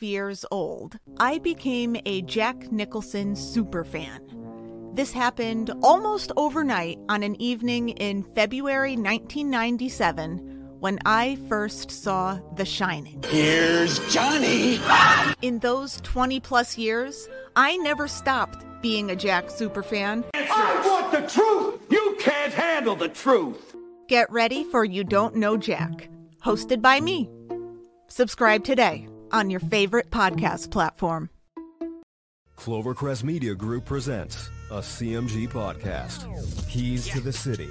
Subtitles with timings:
[0.00, 4.20] When I was 12 years old, I became a Jack Nicholson superfan.
[4.94, 10.38] This happened almost overnight on an evening in February 1997
[10.80, 13.22] when I first saw The Shining.
[13.28, 14.80] Here's Johnny!
[15.42, 20.24] In those 20 plus years, I never stopped being a Jack superfan.
[20.34, 21.80] I want the truth!
[21.90, 23.76] You can't handle the truth!
[24.08, 26.08] Get ready for You Don't Know Jack,
[26.42, 27.28] hosted by me.
[28.08, 31.30] Subscribe today on your favorite podcast platform.
[32.56, 36.28] Clovercrest Media Group presents a CMG podcast.
[36.68, 37.70] Keys to the City.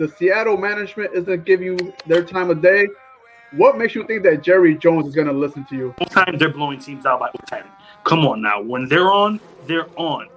[0.00, 2.88] The Seattle management isn't going to give you their time of day,
[3.52, 5.94] what makes you think that Jerry Jones is going to listen to you?
[6.08, 7.64] times they're blowing teams out by 10.
[8.04, 8.62] Come on now.
[8.62, 10.28] When they're on, they're on.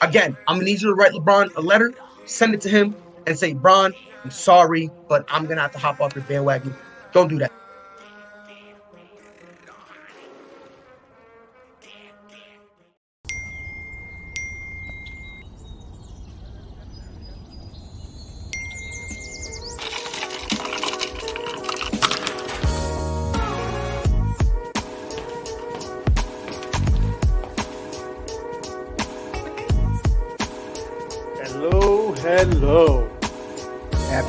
[0.00, 1.92] Again, I'm gonna need you to write LeBron a letter,
[2.24, 2.96] send it to him,
[3.26, 3.92] and say, Bron,
[4.24, 6.74] I'm sorry, but I'm gonna have to hop off your bandwagon.
[7.12, 7.52] Don't do that.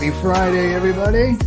[0.04, 1.38] Happy Friday, everybody.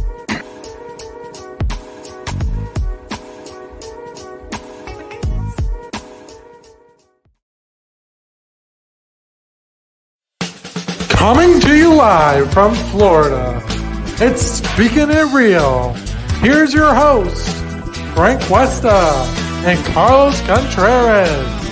[11.10, 13.62] Coming to you live from Florida,
[14.22, 15.92] it's Speaking It Real.
[16.40, 17.54] Here's your host,
[18.14, 19.12] Frank Cuesta
[19.66, 21.65] and Carlos Contreras.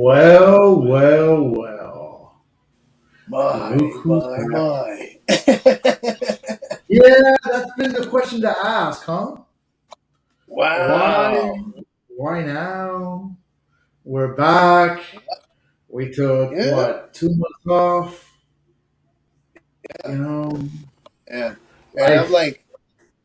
[0.00, 2.44] Well, well, well.
[3.26, 5.18] My, my, my.
[6.88, 9.38] Yeah, that's been the question to ask, huh?
[10.46, 10.88] wow.
[10.88, 11.62] Why?
[12.16, 13.36] Why now?
[14.04, 15.02] We're back.
[15.88, 16.76] We took Yeah.
[16.76, 18.32] what two months off.
[20.08, 20.68] You know,
[21.28, 21.56] Yeah.
[21.98, 22.64] And I'm like,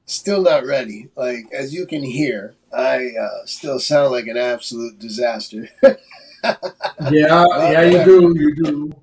[0.08, 1.10] still not ready.
[1.16, 5.70] Like, as you can hear, I uh, still sound like an absolute disaster.
[6.44, 8.94] yeah, yeah, you do, you do.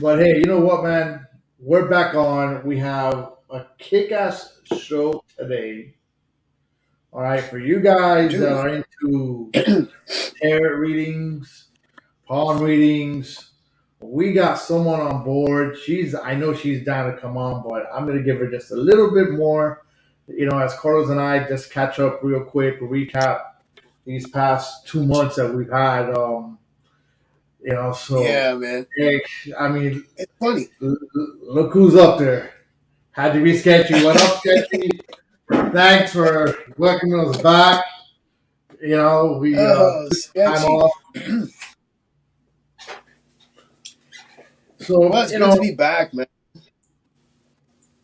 [0.00, 1.26] But hey, you know what, man?
[1.58, 2.64] We're back on.
[2.64, 5.94] We have a kick-ass show today.
[7.12, 8.40] All right, for you guys Dude.
[8.40, 9.50] that are into
[10.40, 11.68] tarot readings,
[12.26, 13.50] palm readings,
[14.00, 15.76] we got someone on board.
[15.76, 18.76] She's, I know she's down to come on, but I'm gonna give her just a
[18.76, 19.84] little bit more.
[20.26, 23.42] You know, as Carlos and I just catch up real quick, recap
[24.06, 26.10] these past two months that we've had.
[26.16, 26.58] Um,
[27.62, 28.86] you know, so yeah, man.
[28.96, 29.20] Hey,
[29.58, 30.68] I mean, It's funny.
[30.82, 30.96] l-
[31.42, 32.52] look who's up there.
[33.12, 34.02] Had to be sketchy.
[34.04, 35.00] What up, sketchy?
[35.72, 37.84] Thanks for welcoming us back.
[38.80, 40.62] You know, we uh, Oh, sketchy.
[40.62, 40.92] time off.
[44.78, 46.26] So Well, it's you good know, to be back, man.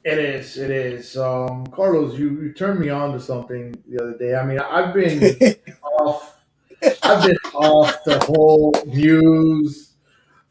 [0.05, 0.56] it is.
[0.56, 1.17] It is.
[1.17, 4.37] Um, Carlos, you, you turned me on to something the other day.
[4.37, 5.37] I mean, I've been
[5.82, 6.38] off.
[7.03, 9.93] I've been off the whole news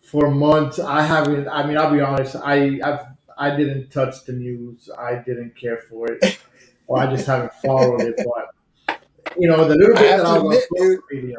[0.02, 0.80] for months.
[0.80, 1.48] I haven't.
[1.48, 2.36] I mean, I'll be honest.
[2.36, 3.06] I I've
[3.38, 4.90] I didn't touch the news.
[4.98, 6.40] I didn't care for it,
[6.88, 8.16] or I just haven't followed it.
[8.18, 8.98] But
[9.38, 11.38] you know, the little bit have that I was on media.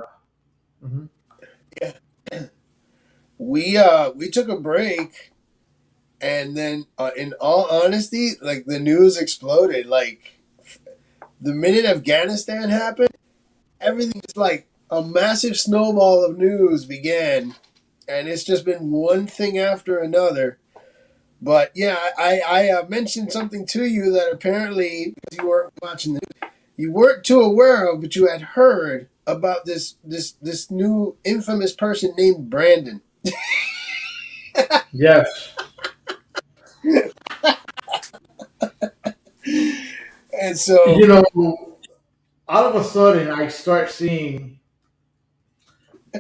[0.85, 1.08] Mhm.
[3.38, 5.32] we uh we took a break
[6.20, 10.40] and then uh, in all honesty like the news exploded like
[11.40, 13.11] the minute afghanistan happened
[13.81, 17.55] everything just like a massive snowball of news began
[18.08, 20.58] and it's just been one thing after another.
[21.40, 26.20] But yeah i i uh, mentioned something to you that apparently you weren't watching the
[26.20, 26.52] news.
[26.76, 31.73] You weren't too aware of but you had heard about this this this new infamous
[31.73, 33.02] person named brandon.
[34.93, 35.55] Yes.
[40.40, 41.25] And so you know,
[42.49, 44.57] all of a sudden, I start seeing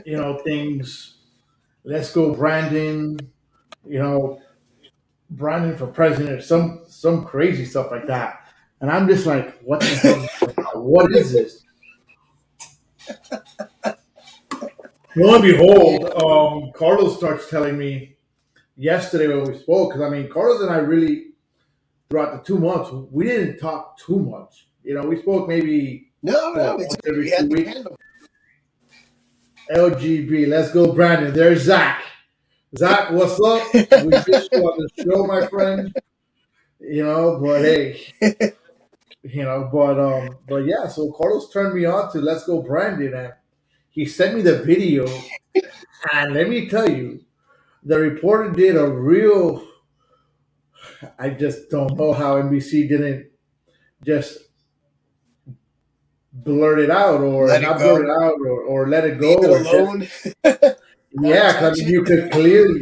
[0.04, 1.16] you know, things.
[1.84, 3.18] Let's go, Brandon.
[3.86, 4.40] You know,
[5.30, 8.40] Brandon for president, some some crazy stuff like that.
[8.80, 10.82] And I'm just like, what the hell?
[10.82, 11.64] what is this?
[15.16, 18.16] Lo and behold, um, Carlos starts telling me
[18.76, 21.32] yesterday when we spoke, because I mean, Carlos and I really,
[22.08, 24.68] throughout the two months, we didn't talk too much.
[24.84, 27.78] You know, we spoke maybe No, no, it's, every we had two to weeks.
[29.70, 31.32] LGB, let's go, Brandon.
[31.32, 32.02] There's Zach.
[32.76, 33.72] Zach, what's up?
[33.74, 33.80] We
[34.32, 35.94] just on the show, my friend.
[36.80, 38.00] You know, but hey,
[39.22, 40.86] you know, but um, but yeah.
[40.88, 43.32] So Carlos turned me on to Let's Go, Brandon, and
[43.90, 45.06] he sent me the video.
[46.12, 47.20] And let me tell you,
[47.82, 49.66] the reporter did a real.
[51.18, 53.30] I just don't know how NBC didn't
[54.04, 54.38] just
[56.44, 59.50] blurt it out or Let not blurt it out or, or let it go Leave
[59.50, 60.74] it just- alone.
[61.22, 62.80] yeah, 'cause I mean, you could clearly,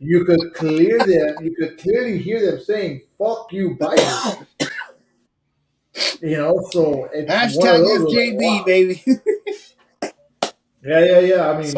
[0.00, 4.46] you could clear them, you could clearly hear them saying "fuck you, Biden."
[6.22, 8.62] You know, so it's Hashtag those, like, wow.
[8.64, 9.02] baby.
[10.84, 11.50] Yeah, yeah, yeah.
[11.50, 11.74] I mean,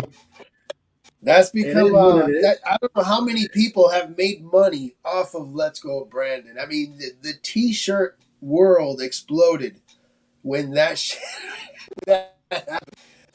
[1.23, 1.94] That's It is become.
[1.94, 6.05] Uh, that, I don't know how many people have made money off of Let's Go
[6.05, 6.56] Brandon.
[6.59, 9.81] I mean, the, the T-shirt world exploded
[10.42, 11.20] when that shit.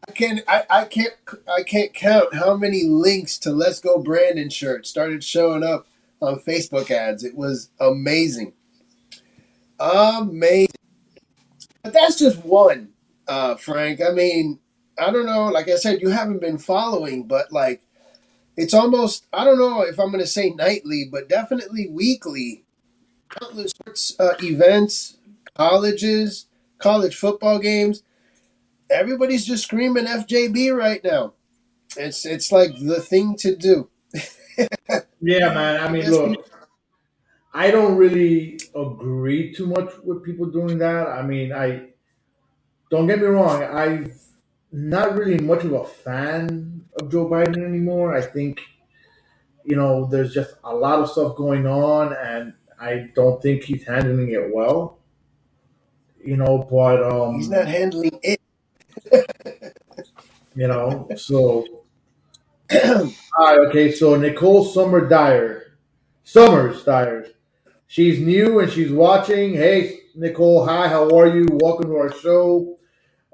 [0.07, 0.41] I can't.
[0.47, 1.13] I, I can't.
[1.47, 5.87] I can't count how many links to Let's Go Brandon shirts started showing up
[6.21, 7.23] on Facebook ads.
[7.23, 8.53] It was amazing,
[9.79, 10.67] amazing.
[11.83, 12.89] But that's just one,
[13.27, 14.01] uh, Frank.
[14.01, 14.59] I mean,
[14.99, 15.47] I don't know.
[15.47, 17.81] Like I said, you haven't been following, but like,
[18.57, 19.25] it's almost.
[19.33, 22.63] I don't know if I'm going to say nightly, but definitely weekly.
[23.29, 25.17] Countless sports uh, events,
[25.55, 26.45] colleges,
[26.77, 28.03] college football games.
[28.89, 31.33] Everybody's just screaming FJB right now.
[31.97, 33.89] It's it's like the thing to do.
[35.21, 35.81] yeah, man.
[35.81, 36.45] I mean, look,
[37.53, 41.07] I don't really agree too much with people doing that.
[41.07, 41.87] I mean, I
[42.89, 43.63] don't get me wrong.
[43.63, 44.11] I'm
[44.71, 48.15] not really much of a fan of Joe Biden anymore.
[48.15, 48.61] I think
[49.63, 53.85] you know there's just a lot of stuff going on, and I don't think he's
[53.85, 54.99] handling it well.
[56.25, 58.41] You know, but um, He's not handling it.
[60.55, 61.65] you know, so
[62.71, 63.91] all right, okay.
[63.91, 65.77] So Nicole Summer Dyer,
[66.23, 67.27] Summers Dyer,
[67.87, 69.53] she's new and she's watching.
[69.53, 71.45] Hey, Nicole, hi, how are you?
[71.61, 72.79] Welcome to our show.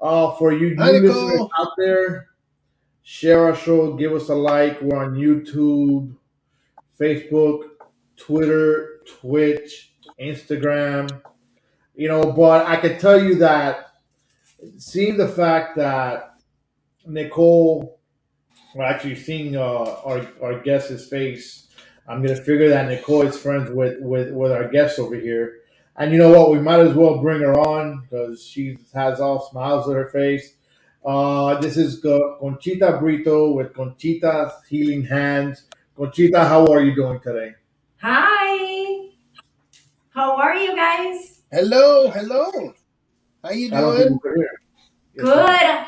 [0.00, 1.24] Uh, for you Hi, new Nicole.
[1.24, 2.26] listeners out there,
[3.02, 4.82] share our show, give us a like.
[4.82, 6.14] We're on YouTube,
[7.00, 7.62] Facebook,
[8.16, 11.22] Twitter, Twitch, Instagram.
[11.94, 13.92] You know, but I can tell you that
[14.78, 16.34] seeing the fact that
[17.06, 18.00] Nicole,
[18.74, 21.68] well, actually seeing uh, our our guest's face,
[22.08, 25.58] I'm gonna figure that Nicole is friends with with with our guest over here.
[25.96, 26.50] And you know what?
[26.50, 30.54] We might as well bring her on because she has all smiles on her face.
[31.04, 35.62] Uh, this is Conchita Brito with Conchita's Healing Hands.
[35.96, 37.54] Conchita, how are you doing today?
[38.00, 39.08] Hi.
[40.14, 41.41] How are you guys?
[41.52, 42.72] Hello, hello.
[43.44, 44.20] How you I don't think doing?
[44.24, 45.26] we could hear.
[45.26, 45.86] Good.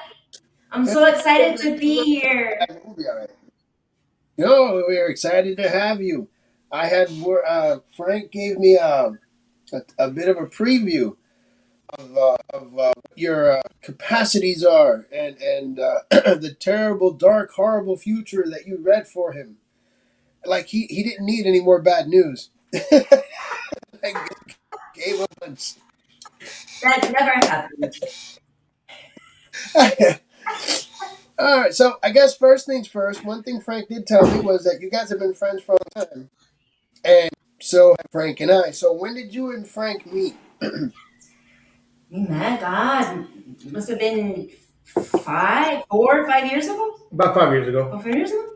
[0.71, 2.61] I'm so excited to be here.
[2.85, 3.31] We'll be all right.
[4.37, 6.29] No, we're excited to have you.
[6.71, 9.13] I had wor- uh, Frank gave me a,
[9.73, 11.17] a, a bit of a preview
[11.99, 17.53] of, uh, of uh, what your uh, capacities are and and uh, the terrible, dark,
[17.53, 19.57] horrible future that you read for him.
[20.45, 22.51] Like he, he didn't need any more bad news.
[24.97, 25.75] like, gave a bunch.
[26.83, 27.95] That never happened.
[31.39, 33.25] All right, so I guess first things first.
[33.25, 35.79] One thing Frank did tell me was that you guys have been friends for a
[35.97, 36.31] long time,
[37.05, 38.71] and so have Frank and I.
[38.71, 40.37] So when did you and Frank meet?
[42.11, 43.27] We met, God,
[43.73, 44.49] must have been
[44.85, 46.97] five, four, five years ago?
[47.11, 47.89] About five years ago.
[47.89, 48.51] About five years ago?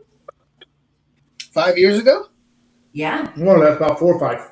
[1.51, 2.27] Five years ago?
[2.93, 3.33] Yeah.
[3.35, 4.49] More or less, about four or five.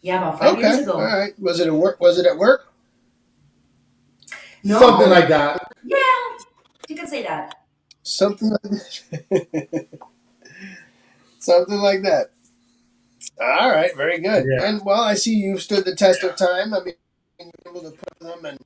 [0.00, 0.92] Yeah, about five years ago.
[0.92, 1.38] all right.
[1.38, 2.00] Was it at work?
[2.00, 2.72] Was it at work?
[4.62, 4.78] No.
[4.78, 5.72] Something like that.
[5.84, 5.96] Yeah,
[6.88, 7.54] you can say that.
[8.02, 9.88] Something like that.
[11.38, 12.30] Something like that.
[13.40, 14.44] All right, very good.
[14.48, 14.64] Yeah.
[14.68, 16.74] And well, I see you've stood the test of time.
[16.74, 16.94] I mean,
[17.38, 18.58] you're able to put them and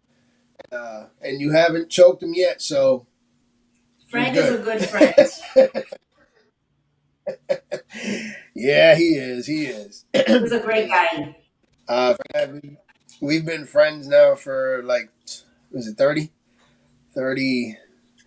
[0.72, 2.62] uh, and you haven't choked them yet.
[2.62, 3.06] So
[4.08, 5.84] Frank is a good friend.
[8.54, 9.46] yeah, he is.
[9.46, 10.04] He is.
[10.14, 11.36] He's a great guy.
[11.88, 12.14] Uh,
[12.52, 12.76] we-
[13.20, 15.10] we've been friends now for like,
[15.70, 16.30] was it 30?
[17.14, 17.76] 30,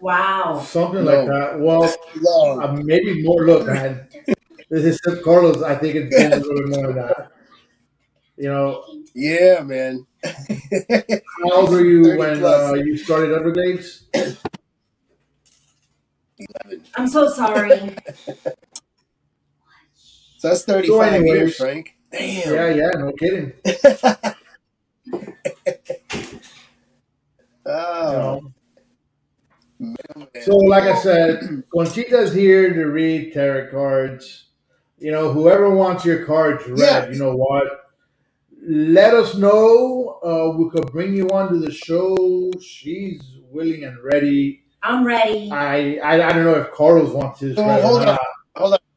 [0.02, 0.60] Wow.
[0.68, 1.24] Something No.
[1.24, 1.60] like that.
[1.60, 2.62] Well, No.
[2.62, 3.46] uh, maybe more.
[3.46, 4.08] Look, man.
[4.70, 5.64] This is Carlos.
[5.64, 7.32] I think it's been a little bit more than that.
[8.38, 8.84] You know,
[9.14, 10.06] Yeah, man.
[10.26, 14.04] how old were you when uh, you started Everglades?
[16.96, 17.96] I'm so sorry.
[20.46, 21.96] So that's 35 So anyways- years, Frank.
[22.12, 22.54] Damn.
[22.54, 23.54] Yeah, yeah, no kidding.
[27.68, 28.42] Oh.
[30.44, 34.50] So, like I said, Conchita's here to read tarot cards.
[35.00, 37.10] You know, whoever wants your cards read, Yeah.
[37.10, 37.64] you know what?
[38.68, 40.20] Let us know.
[40.24, 42.52] Uh, we could bring you onto the show.
[42.62, 44.62] She's willing and ready.
[44.84, 45.50] I'm ready.
[45.52, 47.84] I I, I don't know if Carlos wants his So read or not.
[47.84, 48.18] hold on.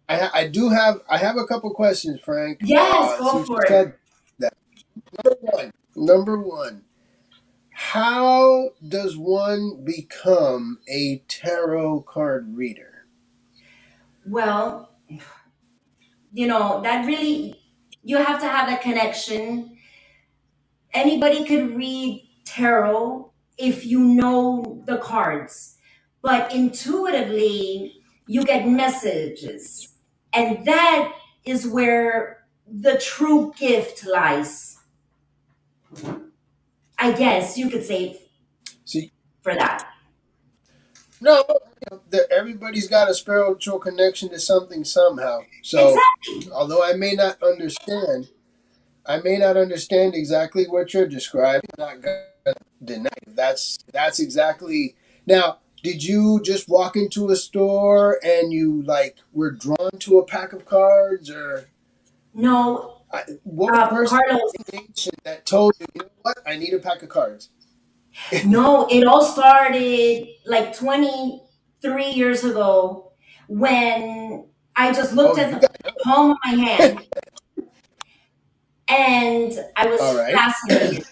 [0.09, 2.61] I, I do have I have a couple questions, Frank.
[2.62, 3.95] Yes, uh, go for it.
[5.25, 6.83] Number one, number one.
[7.73, 13.07] How does one become a tarot card reader?
[14.27, 14.91] Well,
[16.33, 17.57] you know, that really,
[18.03, 19.79] you have to have that connection.
[20.95, 25.77] Anybody could read tarot if you know the cards,
[26.23, 27.95] but intuitively,
[28.27, 29.88] you get messages.
[30.33, 34.79] And that is where the true gift lies.
[36.99, 38.21] I guess you could say
[38.85, 39.89] See, for that.
[41.21, 41.45] no,
[42.11, 45.41] the- everybody's got a spiritual connection to something somehow.
[45.63, 45.95] So,
[46.29, 46.53] Exactly.
[46.53, 48.29] although I may not understand,
[49.07, 51.71] I may not understand exactly what you're describing.
[51.79, 52.55] I'm not gonna
[52.85, 53.37] deny it.
[53.37, 54.97] that's that's exactly.
[55.27, 60.25] Now, did you just walk into a store and you like were drawn to a
[60.25, 61.69] pack of cards, or?
[62.35, 64.53] No, I, what uh, person Carlos,
[65.25, 67.51] that told you, you know what, I need a pack of cards?
[68.45, 73.13] No, it all started like 23 years ago
[73.49, 75.69] when I just looked Oh, at the
[76.05, 77.01] palm of my hand
[78.89, 80.35] and I was right.
[80.35, 81.05] fascinated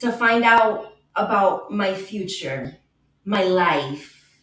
[0.00, 2.76] to find out about my future,
[3.24, 4.40] my life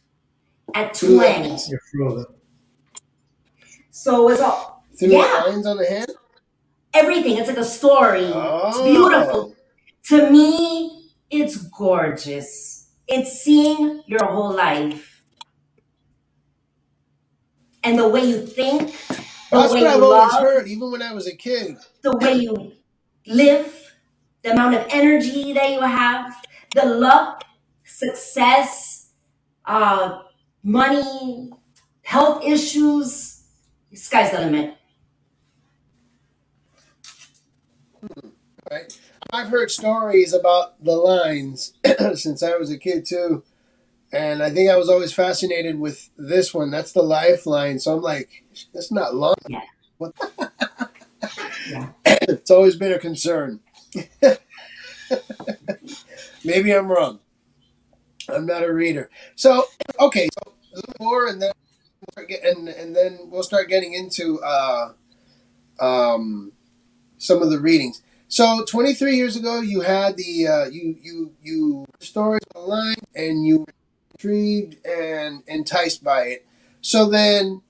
[0.73, 1.15] at 20.
[1.15, 2.25] lines, You're.
[3.91, 6.11] So it's all, through yeah, the lines on the hand.
[6.93, 7.37] everything.
[7.37, 8.25] It's like a story.
[8.25, 9.55] It's Oh, beautiful.
[10.05, 12.89] To me, it's gorgeous.
[13.07, 15.23] It's seeing your whole life
[17.83, 20.91] and the way you think, the that's way what I've you always love, heard, even
[20.91, 21.77] when I was a kid.
[22.01, 22.73] the way you
[23.25, 23.93] live,
[24.43, 26.35] the amount of energy that you have,
[26.75, 27.43] the luck,
[27.99, 29.09] success,
[29.65, 30.19] uh,
[30.63, 31.51] money,
[32.01, 33.43] health issues.
[33.93, 34.75] Sky's the limit.
[38.71, 38.97] Right?
[39.31, 41.73] I've heard stories about the lines
[42.15, 43.43] since I was a kid too,
[44.13, 46.71] and I think I was always fascinated with this one.
[46.71, 47.79] That's the lifeline.
[47.79, 49.35] So I'm like, that's not long.
[49.47, 49.61] Yeah.
[49.97, 50.13] What?
[51.69, 51.89] Yeah.
[52.05, 53.59] it's always been a concern.
[56.43, 57.19] Maybe I'm wrong.
[58.31, 59.09] I'm not a reader.
[59.35, 59.65] So
[59.99, 61.51] okay, so a little more, and then
[62.17, 64.93] and and then we'll start getting into uh,
[65.79, 66.51] um,
[67.17, 68.01] some of the readings.
[68.27, 73.65] So 23 years ago, you had the uh, you you you stories online, and you
[74.11, 76.45] intrigued and enticed by it.
[76.81, 77.61] So then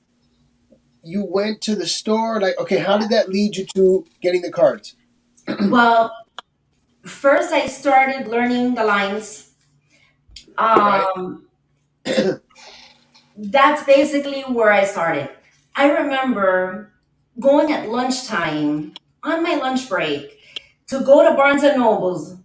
[1.04, 2.42] you went to the store.
[2.42, 4.96] Like, okay, how did that lead you to getting the cards?
[5.70, 6.16] Well,
[7.06, 9.49] first I started learning the lines.
[10.60, 11.48] Um,
[13.38, 15.30] that's basically where I started.
[15.75, 16.92] I remember
[17.39, 20.39] going at lunchtime on my lunch break
[20.88, 22.36] to go to Barnes and Nobles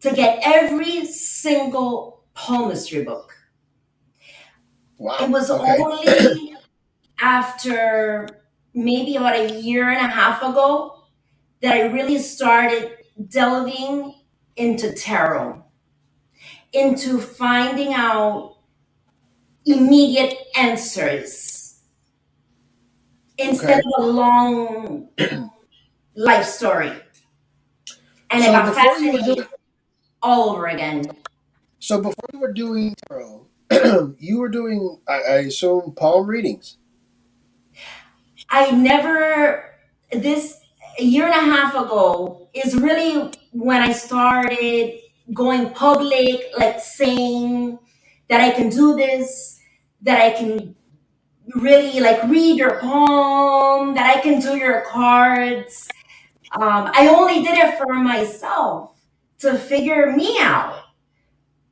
[0.00, 3.34] to get every single palmistry book.
[4.98, 5.16] Wow.
[5.20, 5.76] It was okay.
[5.82, 6.56] only
[7.20, 8.28] after
[8.74, 11.04] maybe about a year and a half ago
[11.62, 12.92] that I really started
[13.28, 14.14] delving
[14.56, 15.63] into tarot,
[16.74, 18.56] into finding out
[19.66, 21.80] immediate answers
[23.38, 23.88] instead Okay.
[23.98, 25.08] of a long
[26.16, 26.92] life story.
[28.30, 29.48] And So it got before you were fascinating doing
[30.22, 31.04] all over again.
[31.78, 33.48] so before you were doing tarot,
[34.18, 36.78] you were doing I, I assume palm readings.
[38.50, 39.64] I never,
[40.12, 40.60] this
[40.98, 45.00] a year and a half ago is really when I started
[45.32, 47.78] going public, like saying
[48.28, 49.60] that I can do this,
[50.02, 50.74] that I can
[51.54, 55.88] really like read your palm, that I can do your cards.
[56.52, 58.96] Um, I only did it for myself
[59.38, 60.80] to figure me out.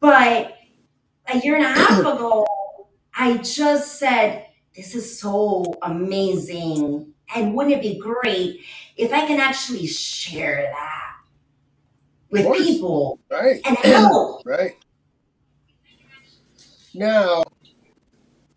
[0.00, 0.56] But
[1.32, 2.46] a year and a half ago,
[3.14, 7.14] I just said, This is so amazing.
[7.34, 8.60] And wouldn't it be great
[8.96, 10.91] if I can actually share that
[12.32, 12.58] with course.
[12.58, 13.60] people Right.
[13.64, 14.44] and help?
[14.44, 14.72] right.
[16.94, 17.44] Now,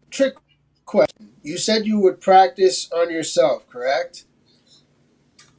[0.09, 0.33] trick
[0.85, 1.29] question.
[1.43, 4.25] You said you would practice on yourself, correct?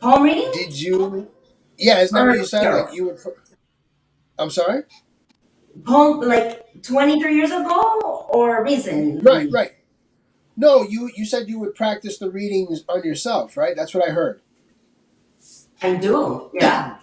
[0.00, 0.50] Palm reading?
[0.52, 1.30] Did you?
[1.78, 2.70] Yeah, isn't that what you said?
[2.72, 3.18] Like you would.
[4.38, 4.82] I'm sorry.
[5.84, 9.20] Palm, like 23 years ago or recently?
[9.22, 9.72] Right, right.
[10.56, 13.76] No, you you said you would practice the readings on yourself, right?
[13.76, 14.40] That's what I heard.
[15.82, 16.96] I do, yeah.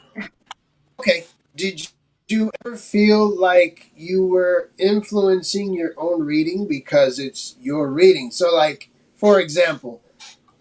[1.03, 1.25] Okay.
[1.53, 1.85] Did
[2.29, 8.31] you ever feel like you were influencing your own reading because it's your reading?
[8.31, 10.01] So, like, for example,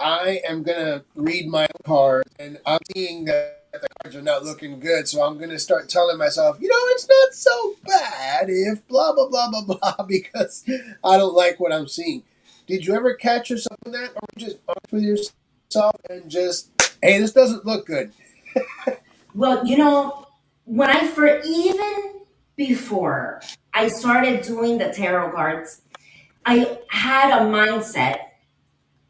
[0.00, 4.80] I am gonna read my card, and I'm seeing that the cards are not looking
[4.80, 9.12] good, so I'm gonna start telling myself, you know, it's not so bad if blah
[9.12, 10.64] blah blah blah blah because
[11.04, 12.24] I don't like what I'm seeing.
[12.66, 16.68] Did you ever catch yourself in that, or just honest with yourself and just,
[17.00, 18.12] hey, this doesn't look good?
[19.34, 20.26] Well, you know,
[20.64, 22.22] when I for even
[22.56, 23.42] before
[23.74, 25.82] I started doing the tarot cards,
[26.44, 28.18] I had a mindset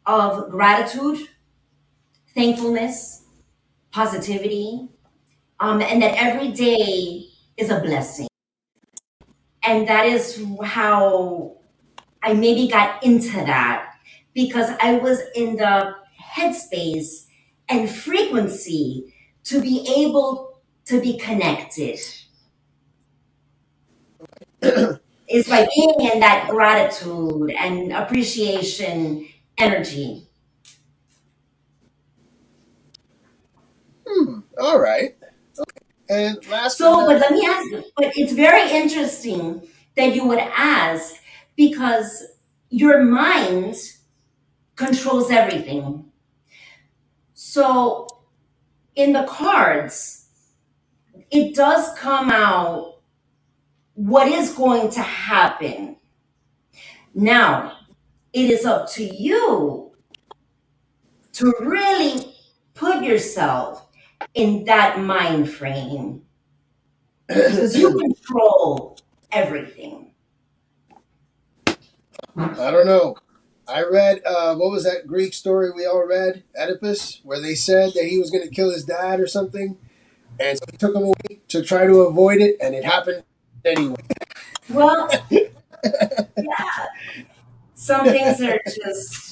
[0.05, 1.27] of gratitude,
[2.33, 3.25] thankfulness,
[3.91, 4.89] positivity,
[5.59, 7.25] um, and that every day
[7.57, 8.27] is a blessing.
[9.63, 11.57] And that is how
[12.21, 13.93] I maybe got into that
[14.33, 15.95] because I was in the
[16.35, 17.27] headspace
[17.69, 19.13] and frequency
[19.45, 20.52] to be able
[20.85, 21.99] to be connected.
[25.29, 30.27] is by being in that gratitude and appreciation energy.
[34.07, 34.39] Hmm.
[34.59, 35.15] All right.
[35.57, 35.79] Okay.
[36.09, 40.27] And last So, but but let me ask you, but it's very interesting that you
[40.27, 41.15] would ask
[41.55, 42.23] because
[42.69, 43.75] your mind
[44.75, 46.05] controls everything.
[47.33, 48.07] So,
[48.95, 50.22] in the cards,
[51.31, 52.99] it does come out
[53.95, 55.97] what is going to happen.
[57.13, 57.77] Now,
[58.33, 59.91] it is up to you
[61.33, 62.33] to really
[62.73, 63.87] put yourself
[64.33, 66.23] in that mind frame
[67.27, 68.97] because you control
[69.31, 70.11] everything.
[72.35, 73.15] I don't know.
[73.67, 77.93] I read uh, what was that Greek story we all read, Oedipus, where they said
[77.93, 79.77] that he was going to kill his dad or something,
[80.39, 83.23] and so he took him away to try to avoid it, and it happened
[83.65, 83.95] anyway.
[84.69, 86.85] Well, yeah,
[87.75, 89.31] some things are just.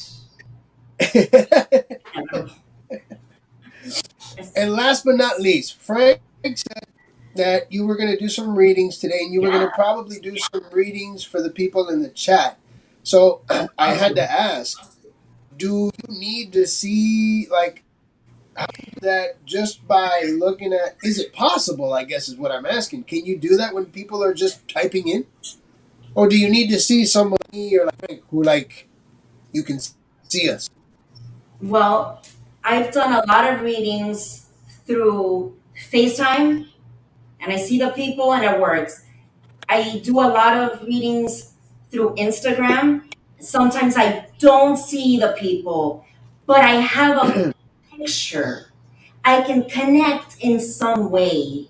[4.56, 6.86] and last but not least, Frank said
[7.36, 10.20] that you were going to do some readings today, and you were going to probably
[10.20, 12.60] do some readings for the people in the chat.
[13.04, 13.42] So
[13.78, 14.80] I had to ask,
[15.58, 18.41] do you need to see like how do you do
[19.02, 20.98] that just by looking at?
[21.04, 21.94] Is it possible?
[21.94, 23.04] I guess is what I'm asking.
[23.04, 25.26] Can you do that when people are just typing in,
[26.16, 28.88] or do you need to see somebody or like who like
[29.52, 29.80] you can
[30.28, 30.70] see us?
[31.62, 32.22] Well,
[32.64, 34.48] I've done a lot of readings
[34.86, 35.56] through
[35.92, 36.68] FaceTime
[37.40, 39.04] and I see the people and it works.
[39.70, 41.54] I do a lot of readings
[41.90, 43.12] through Instagram.
[43.40, 46.06] Sometimes I don't see the people,
[46.46, 47.54] but I have a
[48.06, 48.68] picture.
[49.24, 51.68] I can connect in some way.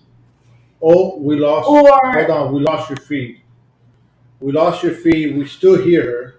[0.81, 1.67] Oh, we lost.
[1.69, 3.41] Or- hold on, we lost your feed.
[4.39, 5.37] We lost your feed.
[5.37, 6.03] We still hear.
[6.03, 6.35] Her.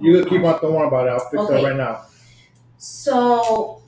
[0.00, 0.60] You can keep on.
[0.60, 1.10] Don't worry about it.
[1.10, 1.54] I'll fix Okay.
[1.62, 2.06] that right now.
[2.78, 3.82] So,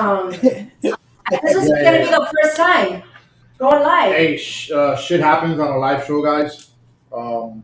[0.00, 0.94] um, this is Yeah,
[1.30, 3.02] going to yeah, be the first time
[3.58, 4.12] going live.
[4.12, 6.70] Hey, sh- uh, shit happens on a live show, guys.
[7.14, 7.62] Um,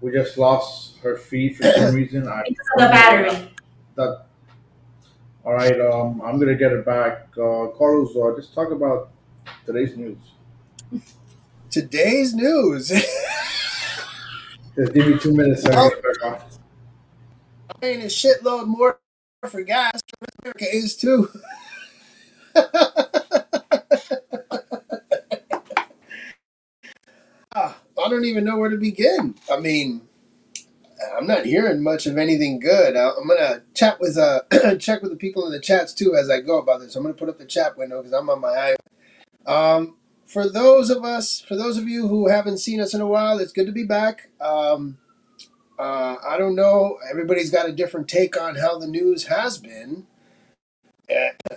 [0.00, 2.28] we just lost her feed for some reason.
[2.28, 3.48] I Because of the battery.
[3.96, 4.26] That.
[5.44, 5.80] All right.
[5.80, 7.28] Um, I'm gonna get it back.
[7.38, 9.10] Uh, Carlos, uh, just talk about
[9.66, 10.18] today's news.
[11.70, 12.88] Today's news.
[14.76, 15.62] Just give me two minutes.
[15.64, 16.40] so I can get back on.
[17.80, 19.00] paying a shitload more
[19.48, 20.00] for gas.
[20.42, 21.30] America is too.
[27.56, 29.34] Ah, I don't even know where to begin.
[29.50, 30.02] I mean,
[31.16, 32.96] I'm not hearing much of anything good.
[32.96, 34.42] I'm gonna chat with uh
[34.78, 36.96] check with the people in the chats too as I go about this.
[36.96, 38.74] I'm gonna put up the chat window because I'm on my
[39.46, 39.50] iPhone.
[39.52, 39.96] Um,
[40.26, 43.38] for those of us, for those of you who haven't seen us in a while,
[43.38, 44.30] it's good to be back.
[44.40, 44.98] Um,
[45.78, 46.98] uh, I don't know.
[47.10, 50.06] Everybody's got a different take on how the news has been.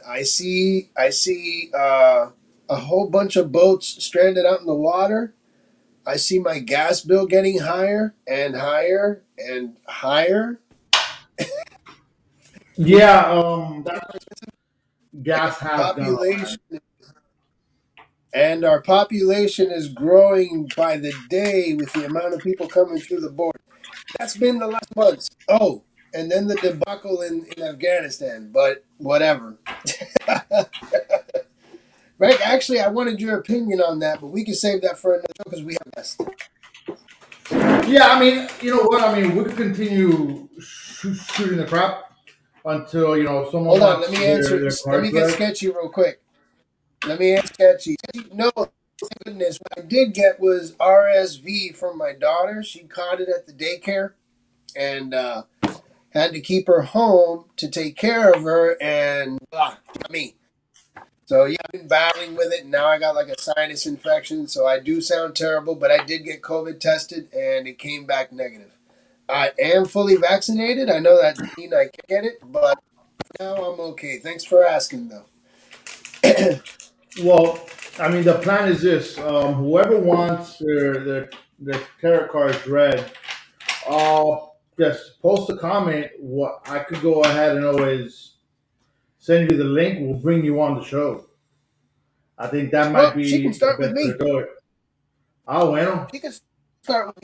[0.07, 0.89] I see.
[0.97, 2.31] I see uh,
[2.69, 5.33] a whole bunch of boats stranded out in the water.
[6.07, 10.59] I see my gas bill getting higher and higher and higher.
[12.79, 13.83] Yeah, um,
[15.23, 15.95] gas has gone.
[15.95, 16.59] Population
[18.33, 23.21] and our population is growing by the day with the amount of people coming through
[23.21, 23.59] the border.
[24.19, 25.29] That's been the last months.
[25.47, 29.57] Oh, and then the debacle in, in Afghanistan, but whatever.
[32.19, 32.39] Right?
[32.41, 35.43] Actually, I wanted your opinion on that, but we can save that for another show
[35.45, 36.17] because we have guests.
[37.89, 39.03] Yeah, I mean, you know what?
[39.03, 42.11] I mean, we could continue sh- shooting the crap
[42.65, 43.79] until you know someone.
[43.79, 44.59] Hold on, let me their- answer.
[44.59, 45.33] their Let me get read.
[45.33, 46.21] sketchy real quick.
[47.05, 47.95] Let me ask sketchy.
[48.33, 48.71] No, thank
[49.23, 49.59] goodness.
[49.59, 52.63] What I did get was RSV from my daughter.
[52.63, 54.13] She caught it at the daycare,
[54.75, 55.43] and uh,
[56.09, 58.75] had to keep her home to take care of her.
[58.81, 59.77] And ah,
[60.09, 60.33] me.
[61.27, 62.65] So yeah, I've been battling with it.
[62.65, 65.75] Now I got like a sinus infection, so I do sound terrible.
[65.75, 68.71] But I did get COVID tested, and it came back negative.
[69.27, 70.89] I am fully vaccinated.
[70.89, 72.79] I know that mean I can get it, but
[73.41, 74.19] now I'm okay.
[74.19, 75.25] Thanks for asking, though.
[77.23, 77.59] Well,
[77.99, 83.11] I mean, the plan is this: um, whoever wants their their their tarot cards read,
[83.89, 84.37] uh,
[84.79, 86.07] just post a comment.
[86.19, 88.36] What I could go ahead and always
[89.27, 89.99] send you the link.
[90.01, 91.25] We'll bring you on the show.
[92.37, 94.11] I think that might Well, be she can start the with best me.
[94.11, 94.49] way to do it.
[95.47, 96.07] Ah.
[96.13, 96.33] She can
[96.83, 97.23] start with me.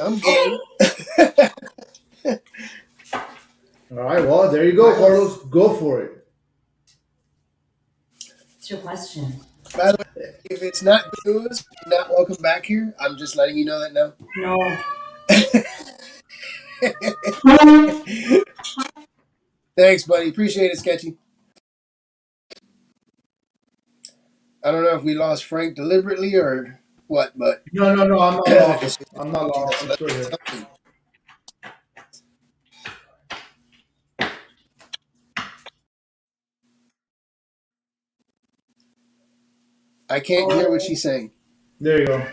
[0.00, 0.58] I'm game.
[3.92, 4.24] All right.
[4.24, 5.36] Well, there you go, Carlos.
[5.44, 6.26] Go for it.
[8.54, 9.34] What's your question?
[9.76, 10.04] By the way,
[10.50, 12.94] if it's not good news, you're not welcome back here.
[13.00, 14.14] I'm just letting you know that now.
[14.36, 14.76] No.
[19.76, 20.28] Thanks, buddy.
[20.30, 21.16] Appreciate it, Sketchy.
[24.66, 28.18] I don't know if we lost Frank deliberately or what, but No, no, no.
[28.18, 29.04] I'm not lost.
[29.16, 29.84] I'm not lost.
[29.84, 30.30] I'm still here.
[40.10, 41.30] I can't hear what she's saying.
[41.80, 42.26] There you go.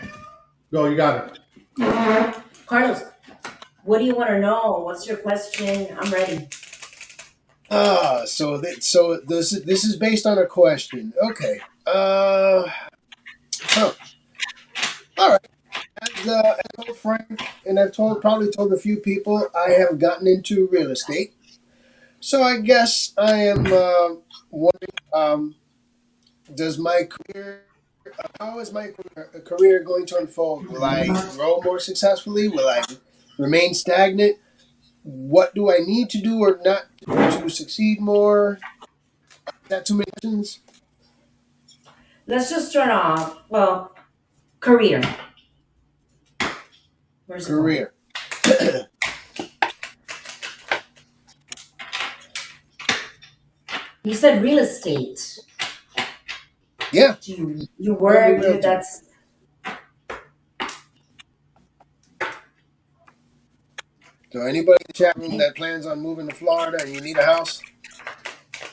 [0.72, 0.86] Go.
[0.86, 1.38] You got
[1.78, 2.34] it.
[2.66, 3.04] Carlos,
[3.84, 4.80] what do you want to know?
[4.84, 5.96] What's your question?
[6.00, 6.48] I'm ready.
[7.70, 11.12] Ah, so that so this this is based on a question.
[11.22, 11.60] Okay.
[11.86, 12.68] Uh,
[13.62, 13.92] huh.
[15.18, 15.48] All right.
[16.02, 19.98] As, uh, I told Frank, and I've told probably told a few people, I have
[19.98, 21.34] gotten into real estate.
[22.20, 24.14] So I guess I am uh,
[24.50, 25.54] wondering, um,
[26.54, 27.64] does my career,
[28.40, 30.68] how is my career- career going to unfold?
[30.68, 32.48] Will I grow more successfully?
[32.48, 32.82] Will I
[33.38, 34.38] remain stagnant?
[35.02, 38.58] What do I need to do or not to succeed more?
[39.46, 40.60] Is that too many questions?
[42.26, 43.38] Let's just start off.
[43.50, 43.94] Well,
[44.60, 45.02] career.
[47.26, 47.46] Where's?
[47.46, 47.92] Career.
[54.04, 55.38] You said real estate.
[56.92, 57.16] Yeah.
[57.20, 58.40] Do you, you work?
[58.62, 59.02] That's
[64.32, 67.16] So anybody in the chat room that plans on moving to Florida and you need
[67.18, 67.60] a house?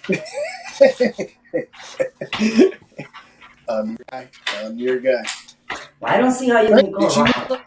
[3.80, 4.30] I'm your guy.
[4.58, 5.24] I'm your guy.
[6.00, 7.62] well, I don't see how you can go Did wrong.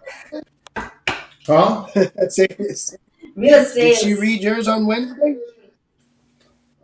[1.47, 1.87] Huh?
[2.29, 2.97] Serious.
[3.37, 3.81] Real estate.
[3.83, 5.37] Did she is- read yours on Wednesday?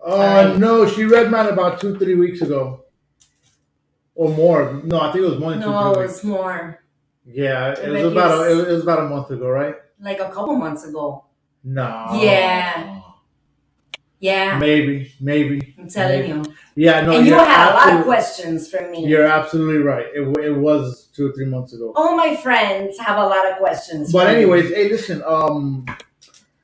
[0.05, 2.85] Uh, no, she read mine about two, three weeks ago,
[4.15, 4.81] or more.
[4.83, 6.25] No, I think it was more than No, two, three it's weeks.
[6.25, 6.83] more.
[7.27, 9.75] Yeah, it Like was about a, it was about a month ago, right?
[10.01, 11.27] Like a couple months ago.
[11.63, 12.09] No.
[12.15, 13.03] Yeah.
[14.21, 14.59] Yeah.
[14.59, 15.75] Maybe, maybe.
[15.79, 16.49] I'm telling maybe.
[16.49, 16.55] you.
[16.77, 17.13] Yeah, no.
[17.13, 19.05] and you you're had a lot of questions for me.
[19.07, 20.07] You're absolutely right.
[20.15, 21.93] It, it was two or three months ago.
[21.97, 24.13] All my friends have a lot of questions.
[24.13, 24.37] But for me.
[24.39, 25.23] anyways, hey, listen.
[25.27, 25.87] Um,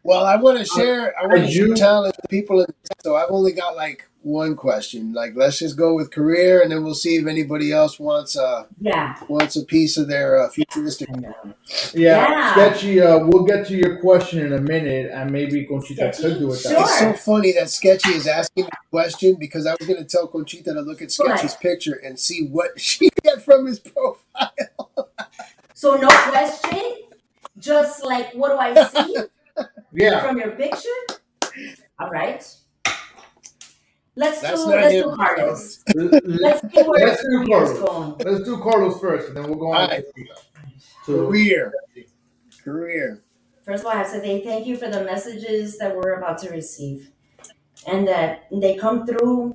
[0.04, 1.12] Well, I want to share.
[1.18, 2.64] I want to Are share you- talent with people.
[3.02, 5.12] So I've only got like one question.
[5.12, 8.64] Like, let's just go with career, and then we'll see if anybody else wants uh
[8.80, 9.14] yeah.
[9.28, 11.08] wants a piece of their uh, futuristic.
[11.14, 11.32] yeah,
[11.94, 12.52] Yeah.
[12.52, 13.00] sketchy.
[13.00, 16.62] Uh, we'll get to your question in a minute, and maybe Conchita could do it.
[16.64, 16.80] That Sure.
[16.82, 20.26] It's so funny that Sketchy is asking the question because I was going to tell
[20.26, 21.60] Conchita to look at Sketchy's What?
[21.60, 24.52] picture and see what she get from his profile.
[25.74, 26.82] So no question.
[27.58, 29.16] Just like what do I see
[29.92, 30.22] Yeah.
[30.26, 31.00] from your picture?
[31.98, 32.44] All right.
[34.16, 35.84] Let's That's do let's do Carlos.
[35.94, 37.78] Let's Let's where Let's do Carlos.
[37.78, 38.14] going.
[38.18, 39.82] Let's do Carlos first, and then we'll go on.
[39.82, 40.04] Alright.
[40.14, 41.72] to Career,
[42.64, 43.22] career.
[43.64, 46.38] First of all, I have to say thank you for the messages that we're about
[46.38, 47.10] to receive,
[47.86, 49.54] and that they come through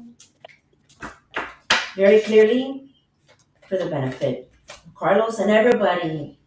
[1.96, 2.94] very clearly
[3.68, 6.38] for the benefit of Carlos and everybody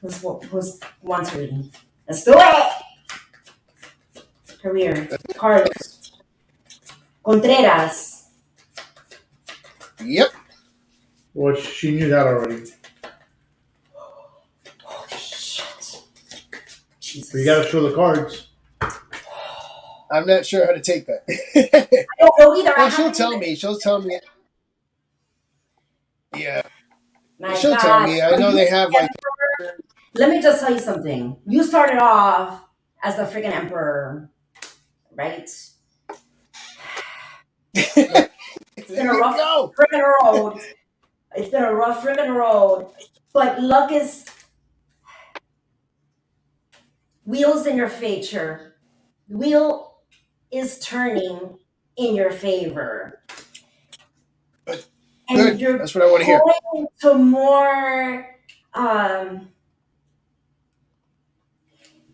[0.00, 1.70] who's who's wants reading.
[2.08, 2.72] Let's do it.
[4.60, 5.08] Career.
[5.36, 5.93] Carlos.
[7.24, 8.28] Contreras.
[10.04, 10.30] Yep.
[11.32, 12.64] Well, she knew that already.
[17.32, 18.48] But you gotta show the cards.
[20.10, 21.24] I'm not sure how to take that.
[22.08, 22.78] I don't know either.
[22.78, 23.40] I Well, she'll haven't tell either.
[23.40, 23.54] me.
[23.56, 24.18] She'll tell me.
[26.36, 26.62] Yeah.
[27.40, 27.80] My She'll God.
[27.80, 28.20] tell me.
[28.22, 29.10] I know they have like.
[30.14, 31.36] Let me just tell you something.
[31.46, 32.64] You started off
[33.02, 34.30] as the freaking emperor,
[35.16, 35.48] right?
[37.74, 39.72] It's been a rough go.
[40.22, 40.60] road.
[41.36, 42.90] It's been a rough freaking road.
[43.32, 44.26] But luck is
[47.24, 48.76] wheels in your favor.
[49.28, 49.94] Wheel
[50.52, 51.58] is turning
[51.96, 53.20] in your favor.
[54.66, 54.84] Good.
[55.28, 55.60] And Good.
[55.60, 56.40] you're That's what I want to hear.
[56.40, 58.26] going to more
[58.74, 59.48] um,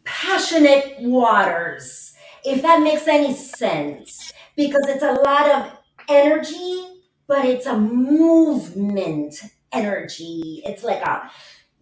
[0.05, 4.30] passionate waters, if that makes any sense,
[4.67, 5.73] because it's a lot of
[6.09, 6.85] energy,
[7.27, 9.35] but it's a movement
[9.73, 10.63] energy.
[10.67, 11.31] It's like a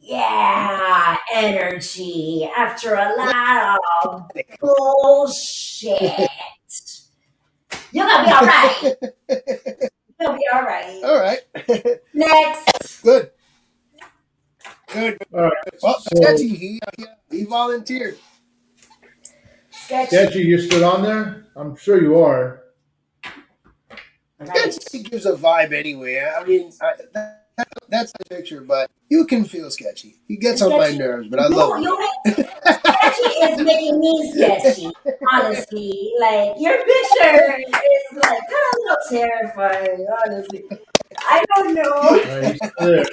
[0.01, 6.29] yeah energy after a lot of bullshit.
[7.93, 8.95] You're gonna be all right.
[10.21, 11.01] You'll be all right.
[11.05, 11.99] All right.
[12.15, 13.03] Next.
[13.03, 13.31] Good.
[14.93, 15.19] Good.
[15.33, 15.53] All right.
[15.83, 16.81] Well, So- Sketchy, he,
[17.31, 18.19] he volunteered.
[19.71, 20.09] Sketchy.
[20.17, 21.47] Sketchy, you stood on there?
[21.57, 22.63] I'm sure you are.
[24.45, 26.21] Sketchy gives a vibe anyway.
[26.39, 27.43] I mean, I, that,
[27.89, 30.17] that's the picture, but you can feel sketchy.
[30.29, 31.83] He gets on my nerves, but I You- love him.
[31.83, 33.23] you sketchy
[33.53, 34.91] is making me sketchy,
[35.33, 36.13] honestly.
[36.21, 40.65] Like your picture is like kind of a little terrifying, honestly.
[41.19, 42.11] I don't know.
[42.11, 43.05] Right, he's there.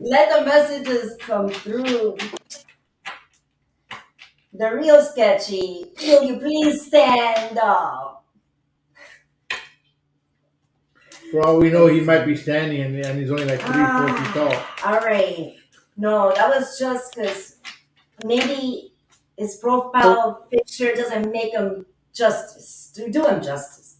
[0.00, 2.16] Let the messages come through.
[4.56, 5.86] The real sketchy.
[6.00, 8.24] Will you please stand up?
[11.32, 14.08] For all we know, he might be standing and, and he's only like three, four
[14.08, 14.92] feet ah, tall.
[14.92, 15.56] All right.
[15.96, 17.56] No, that was just because
[18.24, 18.92] maybe
[19.36, 22.92] his profile picture doesn't make him justice.
[22.94, 23.96] Do, do him justice.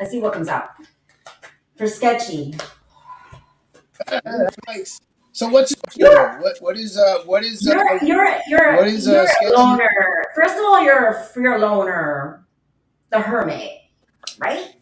[0.00, 0.70] Let's see what comes out.
[1.76, 2.54] For sketchy.
[4.06, 5.00] That's nice.
[5.38, 9.20] So what's what what is uh what is uh, You're you're you're what is you're
[9.20, 9.54] uh a sketchy?
[9.54, 10.24] loner.
[10.34, 12.44] First of all, you're a you're a loner,
[13.12, 13.70] the hermit,
[14.40, 14.74] right?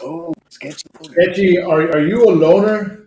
[0.00, 0.86] Oh, sketchy.
[1.02, 3.06] Sketchy, are, are you a loner?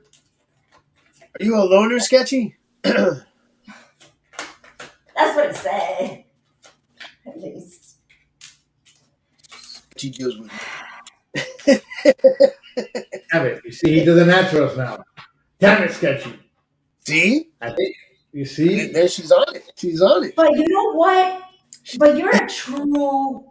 [1.39, 2.55] Are you a loner, sketchy?
[2.84, 3.25] That's
[5.15, 6.25] what it said.
[7.25, 7.97] At least.
[9.97, 10.51] She deals with.
[13.31, 13.63] Have it.
[13.65, 15.03] You see, he doesn't answer us now.
[15.62, 16.39] Damn it, Sketchy.
[17.06, 17.52] See?
[17.62, 17.95] I think,
[18.34, 18.88] you see?
[18.91, 19.71] There she's on it.
[19.78, 20.36] She's on it.
[20.36, 21.41] But you know what?
[22.00, 23.45] But you're a true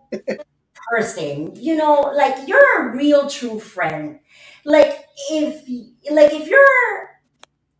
[0.90, 1.52] person.
[1.56, 4.18] You know, like you're a real true friend.
[4.64, 5.66] Like if
[6.10, 7.10] like if you're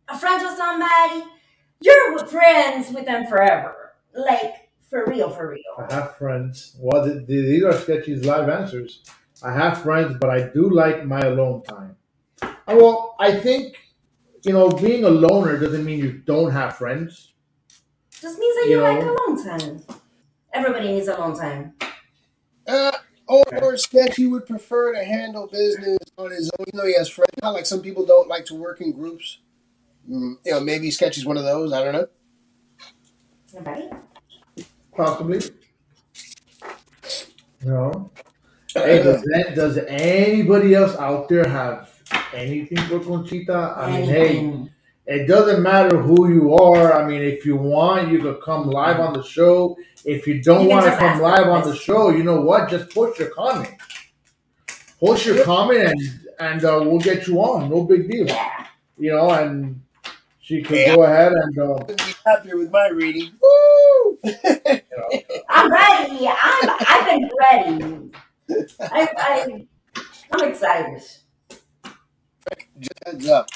[0.09, 1.23] a friend with somebody,
[1.81, 3.93] you're with- friends with them forever.
[4.13, 5.87] Like for real, for real.
[5.89, 6.75] I have friends.
[6.79, 9.03] Well, th- th- these are Sketchy's live answers.
[9.43, 11.95] I have friends, but I do like my alone time.
[12.43, 13.77] Uh, Well, I think,
[14.43, 17.33] you know, being a loner doesn't mean you don't have friends.
[18.11, 19.15] Just means that You you, like know.
[19.15, 19.83] alone time.
[20.53, 21.73] Everybody needs alone time.
[22.67, 22.91] Uh,
[23.27, 26.65] or, or sketchy would prefer to handle business on his own.
[26.73, 27.31] You know, he has friends.
[27.41, 29.39] Not like some people don't like to work in groups.
[30.09, 31.71] Mm, you know, maybe sketchy's one of those.
[31.73, 32.07] I don't know.
[33.55, 33.89] Everybody?
[34.95, 35.41] Possibly.
[37.63, 38.11] No.
[38.73, 41.90] Hey, does, that, does anybody else out there have
[42.33, 43.75] anything for Conchita?
[43.77, 44.67] I mean, hey,
[45.07, 46.93] it doesn't matter who you are.
[46.93, 49.77] I mean, if you want, you could come live on the show.
[50.05, 52.23] If you don't You can want to just come ask live on the show, you
[52.23, 52.69] know what?
[52.69, 53.69] Just post your comment.
[54.99, 55.99] Post your comment, and
[56.39, 57.69] and uh, we'll get you on.
[57.69, 58.27] No big deal.
[58.27, 58.67] Yeah.
[58.97, 59.81] You know, and
[60.39, 60.95] she could Yeah.
[60.95, 63.31] go ahead and uh, Couldn't be happier with my reading.
[63.41, 64.19] Woo!
[65.49, 66.27] I'm ready.
[66.27, 68.11] I'm I've been ready.
[68.79, 69.67] I, I
[70.33, 71.01] I'm excited.
[72.81, 73.47] Just heads up.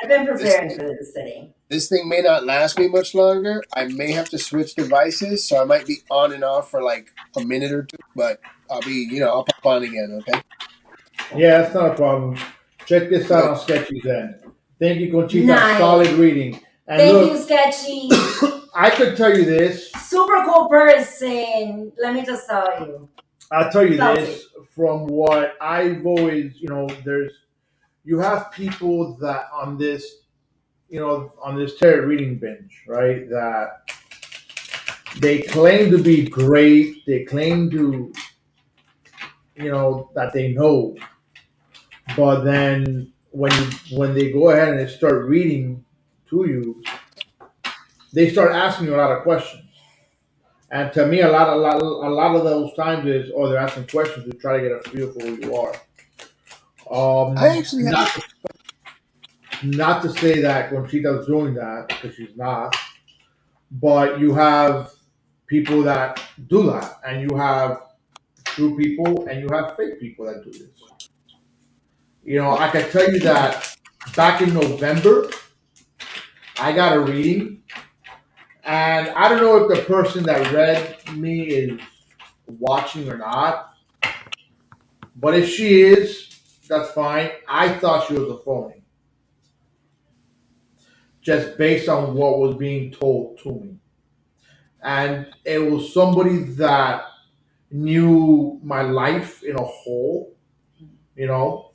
[0.00, 1.52] I've been preparing for this today.
[1.68, 3.64] This thing may not last me much longer.
[3.74, 7.08] I may have to switch devices, so I might be on and off for like
[7.36, 7.98] a minute or two.
[8.14, 10.22] But I'll be, you know, I'll pop on again.
[10.22, 10.40] Okay.
[11.36, 12.38] Yeah, that's not a problem.
[12.86, 14.36] Check this out on Sketchy's end.
[14.78, 15.46] Thank you, Conchita.
[15.46, 15.78] Nice.
[15.78, 16.60] Solid reading.
[16.86, 18.08] And Thank look, you, Sketchy.
[18.74, 19.90] I could tell you this.
[19.92, 21.92] Super cool person.
[22.00, 23.08] Let me just tell you.
[23.50, 27.32] I'll tell you Felt this from what I've always, you know, there's
[28.08, 30.02] you have people that on this,
[30.88, 33.28] you know, on this tarot reading binge, right?
[33.28, 33.82] That
[35.20, 37.04] they claim to be great.
[37.04, 38.10] They claim to,
[39.56, 40.96] you know, that they know,
[42.16, 43.52] but then when
[43.92, 45.84] when they go ahead and they start reading
[46.30, 46.82] to you,
[48.14, 49.64] they start asking you a lot of questions.
[50.70, 53.58] And to me, a lot, a lot, a lot of those times is, oh, they're
[53.58, 55.74] asking questions to try to get a feel for who you are.
[56.90, 58.24] Um, I actually have- not,
[59.62, 62.74] not to say that Conchita's doing that because she's not,
[63.70, 64.92] but you have
[65.46, 67.82] people that do that, and you have
[68.44, 70.68] true people, and you have fake people that do this.
[72.24, 73.76] You know, I can tell you that
[74.16, 75.30] back in November,
[76.58, 77.62] I got a reading,
[78.64, 81.80] and I don't know if the person that read me is
[82.46, 83.74] watching or not,
[85.16, 86.27] but if she is,
[86.68, 87.30] that's fine.
[87.48, 88.82] I thought she was a phony.
[91.20, 93.76] Just based on what was being told to me.
[94.82, 97.02] And it was somebody that
[97.70, 100.36] knew my life in a whole,
[101.16, 101.72] you know.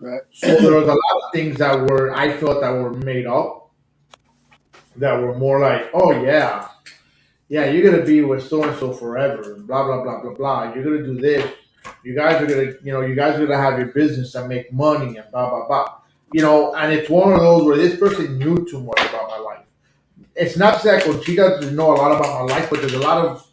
[0.00, 0.22] Right.
[0.32, 3.70] So there was a lot of things that were I felt that were made up
[4.96, 6.68] that were more like, oh yeah,
[7.48, 10.74] yeah, you're gonna be with so and so forever, blah blah blah blah blah.
[10.74, 11.50] You're gonna do this.
[12.02, 14.72] You guys are gonna, you know, you guys are gonna have your business and make
[14.72, 15.98] money and blah blah blah.
[16.32, 19.38] You know, and it's one of those where this person knew too much about my
[19.38, 19.64] life.
[20.34, 23.24] It's not that she doesn't know a lot about my life, but there's a lot
[23.24, 23.46] of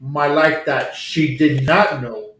[0.00, 2.34] my life that she did not know.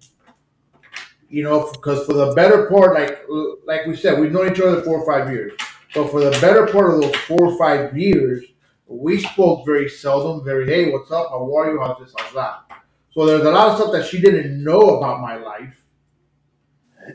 [1.29, 3.27] You know, because for the better part, like
[3.67, 5.53] like we said, we've known each other four or five years.
[5.95, 8.45] But for the better part of those four or five years,
[8.87, 10.45] we spoke very seldom.
[10.45, 11.29] Very, hey, what's up?
[11.31, 11.81] How are you?
[11.81, 12.15] How's this?
[12.17, 12.84] How's that?
[13.15, 15.73] So there's a lot of stuff that she didn't know about my life.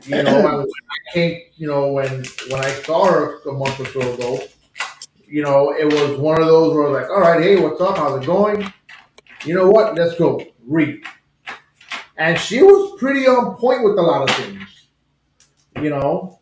[0.06, 3.86] You know, when I came, you know, when when I saw her a month or
[3.86, 4.40] so ago,
[5.26, 7.80] you know, it was one of those where I was like, all right, hey, what's
[7.80, 7.98] up?
[7.98, 8.72] How's it going?
[9.44, 9.94] You know what?
[9.96, 11.02] Let's go read.
[12.16, 14.88] And she was pretty on point with a lot of things.
[15.76, 16.40] You know.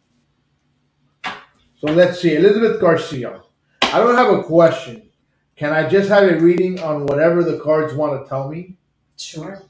[1.25, 3.41] So let's see, Elizabeth Garcia.
[3.83, 5.11] I don't have a question.
[5.57, 8.78] Can I just have a reading on whatever the cards want to tell me?
[9.19, 9.63] Sure.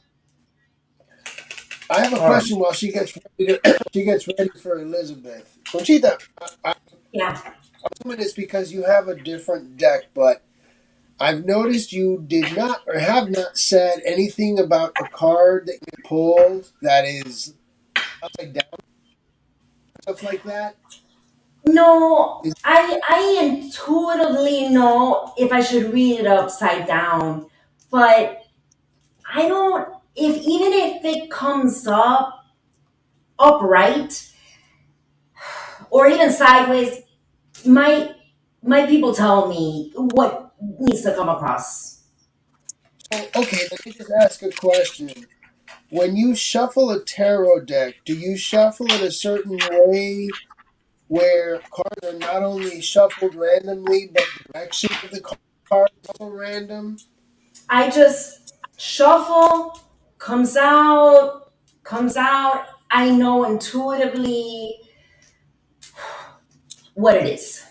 [1.90, 2.42] I have a All right.
[2.42, 5.58] question while she gets ready to, she gets ready for Elizabeth.
[5.70, 6.74] Conchita, I, I,
[7.12, 7.40] Yeah.
[7.44, 10.44] I'm assuming it's because you have a different deck, but
[11.20, 16.04] I've noticed you did not or have not said anything about a card that you
[16.04, 17.54] pulled that is
[18.22, 18.64] upside down,
[20.02, 20.76] stuff like that.
[21.66, 27.48] No, I I intuitively know if I should read it upside down,
[27.90, 28.42] but
[29.32, 29.88] I don't.
[30.16, 32.44] If even if it comes up
[33.38, 34.32] upright
[35.90, 37.02] or even sideways,
[37.64, 38.14] my
[38.62, 42.02] my people tell me what needs to come across.
[43.12, 45.10] Okay, let me just ask a question.
[45.90, 50.28] When you shuffle a tarot deck, do you shuffle it a certain way
[51.06, 56.30] where cards are not only shuffled randomly, but the direction of the cards is also
[56.30, 56.98] random?
[57.70, 58.47] I just
[58.78, 59.78] shuffle,
[60.16, 62.66] comes out, comes out.
[62.90, 64.80] I know intuitively
[66.94, 67.64] what it is.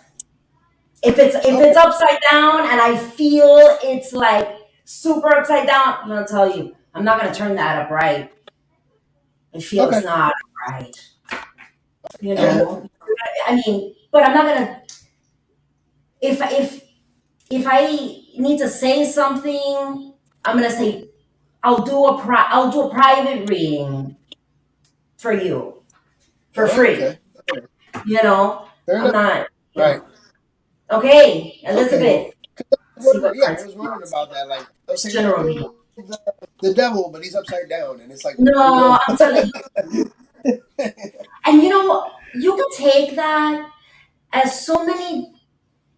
[1.04, 1.88] If it's if it's oh.
[1.89, 4.48] upside down and I feel it's like
[4.86, 8.32] super upside down, I'm gonna tell you, I'm not gonna turn that upright.
[9.56, 10.01] I feel Okay.
[10.01, 10.34] not
[10.68, 10.95] right
[12.20, 12.89] You know,
[13.47, 14.82] I mean, but I'm not gonna.
[16.22, 16.84] If if
[17.49, 17.88] if I
[18.38, 20.07] need to say something,
[20.48, 21.10] I'm gonna say,
[21.64, 24.16] I'll do a pri- I'll do a private reading
[25.18, 25.84] for you
[26.54, 26.95] for oh, free.
[26.95, 27.20] Okay.
[28.06, 29.14] You know, Fair I'm enough.
[29.14, 29.48] not.
[29.76, 30.02] Right.
[30.89, 32.34] Okay, Elizabeth.
[32.95, 34.48] What yeah, I was wondering about that.
[34.48, 36.20] Like, they'll say, General "Oh, the,
[36.62, 39.52] the devil, but he's upside down, and it's like, No, I'm telling
[39.91, 40.12] you.
[41.45, 42.12] And you know?
[42.36, 43.70] You can take that
[44.32, 45.34] as so many.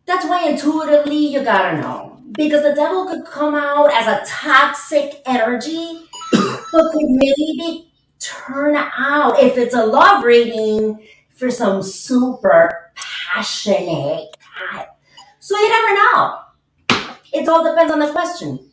[0.09, 2.19] That's why intuitively you gotta know.
[2.31, 6.01] Because the devil could come out as a toxic energy,
[6.31, 10.99] but could maybe turn out, if it's a love reading,
[11.35, 14.35] for some super passionate.
[14.71, 14.87] guy.
[15.39, 16.39] So you never know.
[17.31, 18.71] It all depends on the question.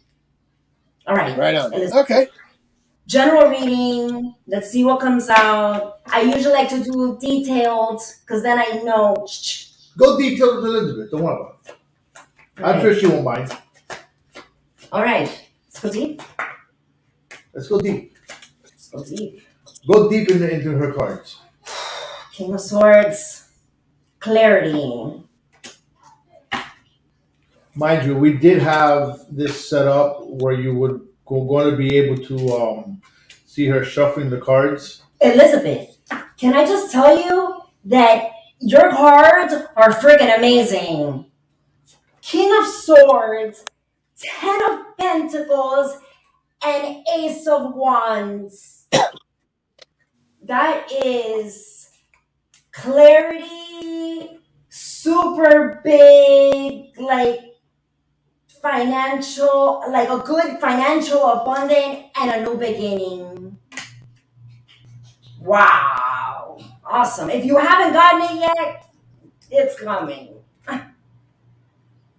[1.07, 1.37] All right.
[1.37, 1.75] Right on.
[1.75, 2.29] Okay.
[3.07, 4.35] General reading.
[4.47, 5.99] Let's see what comes out.
[6.07, 9.27] I usually like to do detailed because then I know.
[9.97, 11.11] Go detail with Elizabeth.
[11.11, 11.75] Don't worry about it.
[12.63, 13.53] I'm sure she won't mind.
[14.93, 15.29] All right.
[15.67, 16.23] Let's go deep.
[17.55, 18.15] Let's go deep.
[18.63, 19.43] Let's go deep.
[19.91, 21.39] Go deep into, into her cards.
[22.33, 23.49] King of Swords,
[24.21, 25.23] clarity.
[27.75, 31.97] Mind you, we did have this set up where you would go, going to be
[31.97, 33.03] able to um,
[33.47, 35.03] see her shuffling the cards.
[35.21, 35.99] Elizabeth,
[36.39, 38.31] can I just tell you that
[38.61, 41.27] your cards are friggin' amazing?
[42.23, 43.65] King of Swords,
[44.19, 45.99] Ten of Pentacles,
[46.65, 48.89] and Ace of Wands.
[50.43, 51.91] that is
[52.73, 57.41] clarity, super big, like
[58.61, 63.59] financial, like a good financial abundance and a new beginning.
[65.41, 65.96] Wow.
[66.89, 67.31] Awesome.
[67.31, 68.87] If you haven't gotten it yet,
[69.51, 70.35] it's coming.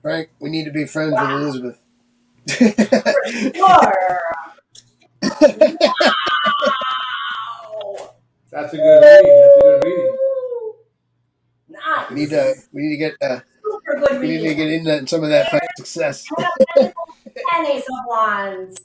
[0.02, 1.80] Frank, we need to be friends with Elizabeth.
[3.56, 4.20] Sure.
[8.52, 9.42] That's a good reading.
[9.42, 10.16] That's a good reading.
[11.70, 12.10] Nice.
[12.10, 15.08] We need to we need to get uh, Super good we need to get into
[15.08, 16.26] some of that financial success.
[16.78, 18.82] And Ace of Wands.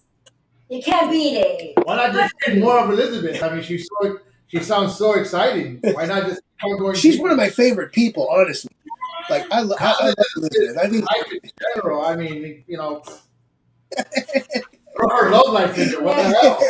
[0.68, 1.74] You can't beat it.
[1.84, 3.42] Why not just read more of Elizabeth?
[3.42, 4.18] I mean, she's so
[4.52, 5.80] she sounds so exciting.
[5.82, 6.94] Why not just keep going?
[6.94, 8.70] She's one of my favorite people, honestly.
[9.30, 10.76] Like I, lo- I, I love Elizabeth.
[10.78, 12.04] I think life in general.
[12.04, 13.02] I mean, you know,
[13.96, 16.02] her love life in there.
[16.02, 16.62] What the hell?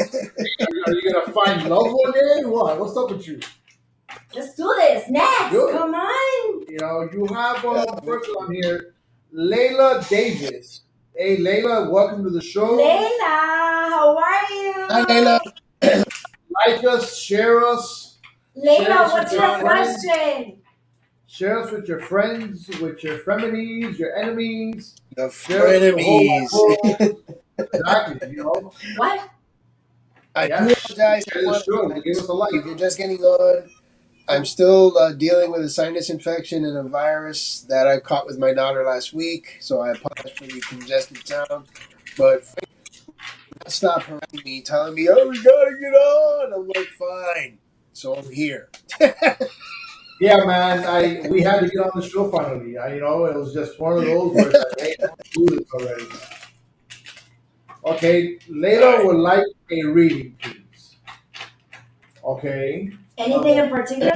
[0.87, 2.45] Are you gonna find love one day?
[2.45, 2.79] What?
[2.79, 3.41] What's up with you?
[4.35, 5.09] Let's do this.
[5.09, 5.51] Next.
[5.51, 5.75] Good.
[5.75, 6.63] Come on.
[6.69, 8.95] You know, you have uh, a person on here,
[9.35, 10.83] Layla Davis.
[11.17, 12.79] Hey, Layla, welcome to the show.
[12.79, 14.73] Layla, how are you?
[14.89, 16.05] Hi, Layla.
[16.67, 18.19] Like us, share us,
[18.55, 20.63] Share Layla, what's your your question?
[21.27, 24.97] share us with your friends, with your frenemies, your enemies.
[25.17, 26.49] The Share us with the whole
[26.99, 27.17] frenemies.
[27.75, 28.31] exactly.
[28.31, 29.31] You know, What?
[30.35, 30.67] I Yeah.
[30.67, 31.25] do apologize.
[31.33, 31.89] Share the show.
[32.01, 32.55] Give us a like.
[32.55, 33.71] If you're just getting on,
[34.29, 38.39] I'm still uh, dealing with a sinus infection and a virus that I caught with
[38.39, 39.57] my daughter last week.
[39.61, 41.67] So I apologize for the congested sound.
[42.17, 42.45] But
[43.69, 47.59] stop harassing me, telling me, "Oh, we gotta get on." I'm like, "Fine."
[47.93, 48.71] So I'm here.
[50.23, 50.85] Yeah, man.
[50.87, 52.79] I we had to get on the show finally.
[52.79, 54.95] I, you know, it was just one of those where it's like, hey,
[55.33, 56.05] do this already.
[57.85, 60.97] Okay, Layla would like a reading, please.
[62.25, 62.93] Okay.
[63.19, 64.13] Anything in um, particular?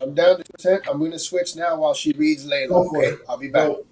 [0.00, 0.88] I'm down to percent.
[0.88, 2.70] I'm going to switch now while she reads Layla.
[2.70, 3.22] Okay.
[3.28, 3.68] I'll be back.
[3.68, 3.84] Go.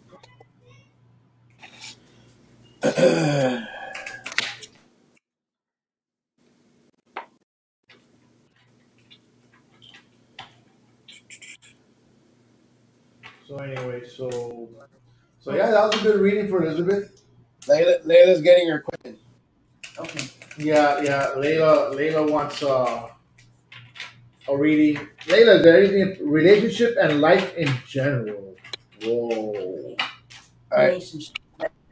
[2.83, 3.65] So
[13.59, 14.69] anyway, so
[15.41, 17.23] so yeah, that was a good reading for Elizabeth.
[17.67, 19.19] Layla, Layla's getting her question.
[19.99, 20.27] Okay.
[20.59, 21.27] Yeah, yeah.
[21.37, 23.09] Layla, Layla wants uh,
[24.49, 24.97] a reading.
[25.27, 28.57] Layla, is there anything relationship and life in general?
[29.03, 29.31] Whoa.
[29.33, 29.97] All
[30.73, 30.89] right.
[30.89, 31.37] Relationship.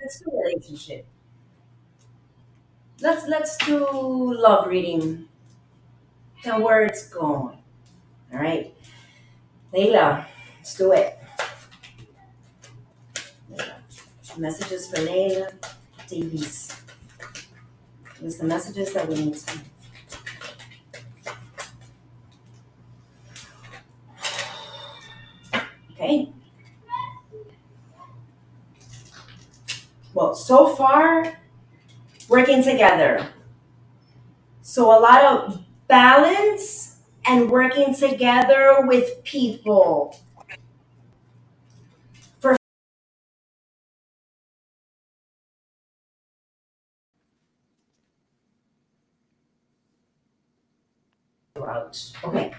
[0.06, 1.04] Let's do relationship.
[3.00, 3.88] Let's let's do
[4.38, 5.26] love reading.
[6.44, 7.58] And where it's going.
[8.32, 8.72] All right.
[9.74, 10.24] Layla,
[10.58, 11.18] let's do it.
[14.38, 15.52] Messages for Layla
[16.06, 16.80] Davis.
[18.20, 19.58] There's the messages that we need to.
[30.16, 31.36] Well, so far,
[32.26, 33.28] working together.
[34.62, 36.96] So a lot of balance
[37.26, 40.18] and working together with people.
[42.40, 42.56] For
[52.24, 52.54] Okay.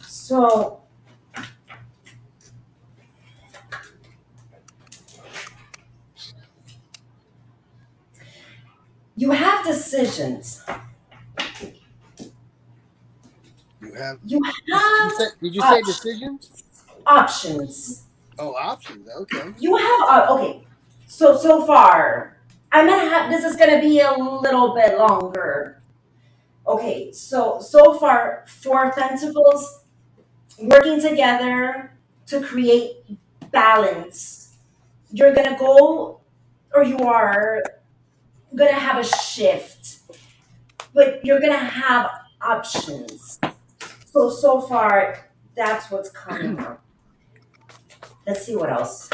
[0.00, 0.82] So
[9.18, 10.62] you have decisions.
[13.80, 14.18] You have.
[14.24, 16.64] You Did you have say, did you say decisions?
[17.06, 18.04] options.
[18.38, 19.08] Oh, options.
[19.22, 19.52] Okay.
[19.58, 20.64] You have uh, okay.
[21.06, 22.38] So so far,
[22.70, 25.82] I'm gonna have this is gonna be a little bit longer.
[26.66, 29.84] Okay, so so far, four pentacles
[30.58, 31.92] working together
[32.26, 33.02] to create
[33.50, 34.56] balance.
[35.10, 36.20] You're gonna go,
[36.74, 37.62] or you are
[38.54, 40.00] gonna have a shift,
[40.94, 43.38] but you're gonna have options.
[44.12, 46.82] So so far, that's what's coming up.
[48.26, 49.10] Let's see what else.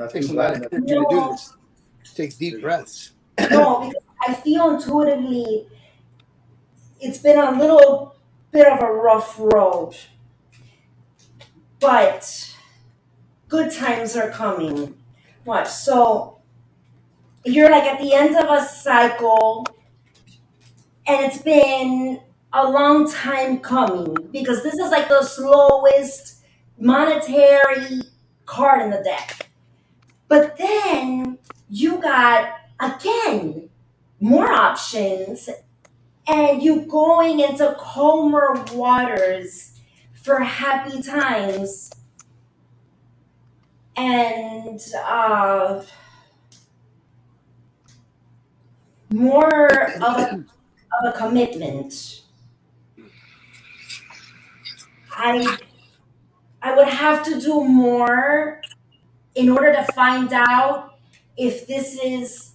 [0.00, 1.52] Not takes a lot of energy to do this.
[2.14, 3.12] Takes deep breaths.
[3.50, 5.66] no, because I feel intuitively
[7.02, 8.16] it's been a little
[8.50, 9.94] bit of a rough road.
[11.80, 12.56] But
[13.48, 14.94] good times are coming.
[15.44, 15.68] Watch.
[15.68, 16.38] So
[17.44, 19.66] you're like at the end of a cycle,
[21.06, 22.22] and it's been
[22.54, 26.42] a long time coming because this is like the slowest
[26.78, 28.00] monetary
[28.46, 29.49] card in the deck.
[30.30, 33.68] But then you got again
[34.20, 35.50] more options
[36.24, 39.80] and you going into calmer waters
[40.14, 41.90] for happy times
[43.96, 45.82] and uh,
[49.12, 50.44] more of a,
[51.02, 52.22] of a commitment.
[55.10, 55.58] I
[56.62, 58.60] I would have to do more
[59.34, 60.94] in order to find out
[61.36, 62.52] if this is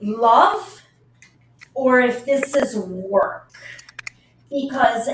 [0.00, 0.82] love
[1.74, 3.52] or if this is work.
[4.50, 5.08] Because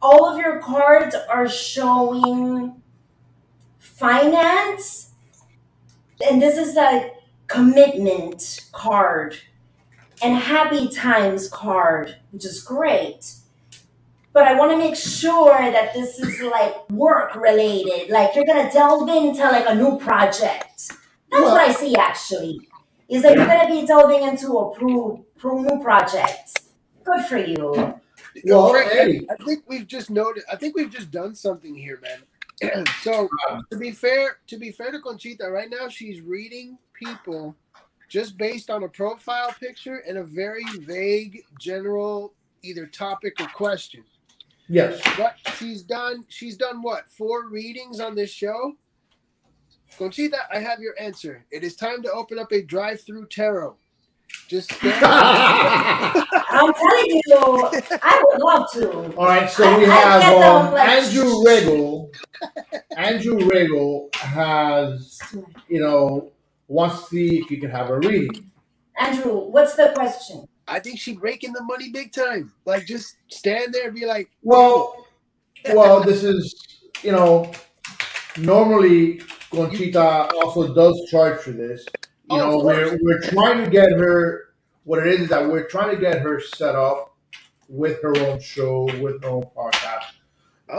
[0.00, 2.82] all of your cards are showing
[3.78, 5.10] finance
[6.24, 7.10] and this is a
[7.48, 9.36] commitment card
[10.22, 13.37] and happy times card which is great
[14.38, 18.70] but i want to make sure that this is like work related like you're gonna
[18.72, 20.92] delve into like a new project
[21.30, 22.56] that's what i see actually
[23.08, 26.60] is that you're gonna be delving into a pro, pro new project
[27.02, 27.72] good for you
[28.44, 29.26] Well, Well, hey.
[29.28, 30.44] I think we've just noted.
[30.52, 32.84] I think we've just done something here, man.
[33.02, 33.28] so
[33.72, 37.56] to be fair, to be fair to Conchita, right now she's reading people
[38.08, 44.04] just based on a profile picture and a very vague, general either topic or question.
[44.68, 45.00] Yes.
[45.16, 46.24] But she's done.
[46.28, 47.08] She's done what?
[47.08, 48.74] Four readings on this show.
[49.98, 51.44] Conchita, I have your answer.
[51.50, 53.76] It is time to open up a drive-through tarot.
[54.46, 54.94] Just stand.
[55.02, 57.70] i'm telling you
[58.02, 62.10] i would love to All right, so we I have get them, um, Andrew Regal.
[62.96, 65.18] Andrew Regal has,
[65.68, 66.30] you know,
[66.66, 68.50] wants to see if you can have a reading.
[68.98, 72.52] andrew what's the question I think she'd rake in the money big time.
[72.64, 75.06] Like just stand there and be like, Well,
[75.72, 76.54] well, this is,
[77.02, 77.50] you know,
[78.36, 81.84] normally Conchita also does charge for this.
[82.30, 84.44] You Oh, know, we're we're trying to get her.
[84.84, 87.14] What it is is that we're trying to get her set up
[87.68, 90.12] with her own show, with her own podcast.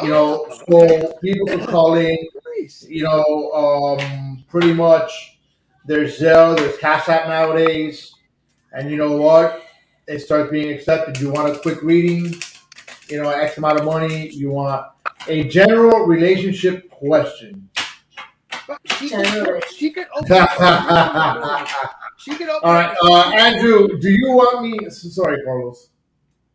[0.04, 2.18] You know, so people can call in.
[2.88, 5.40] You know, um, pretty much
[5.86, 8.14] there's Zelle, there's Cash App nowadays,
[8.74, 9.64] and you know what?
[10.10, 11.20] It starts being accepted.
[11.20, 12.34] You want a quick reading,
[13.10, 14.28] you know, X amount of money.
[14.30, 14.88] You want
[15.28, 17.70] a general relationship question.
[18.98, 20.28] She could, she could open.
[22.18, 22.60] she could open.
[22.64, 24.90] All right, uh, Andrew, do you want me?
[24.90, 25.92] Sorry, Carlos.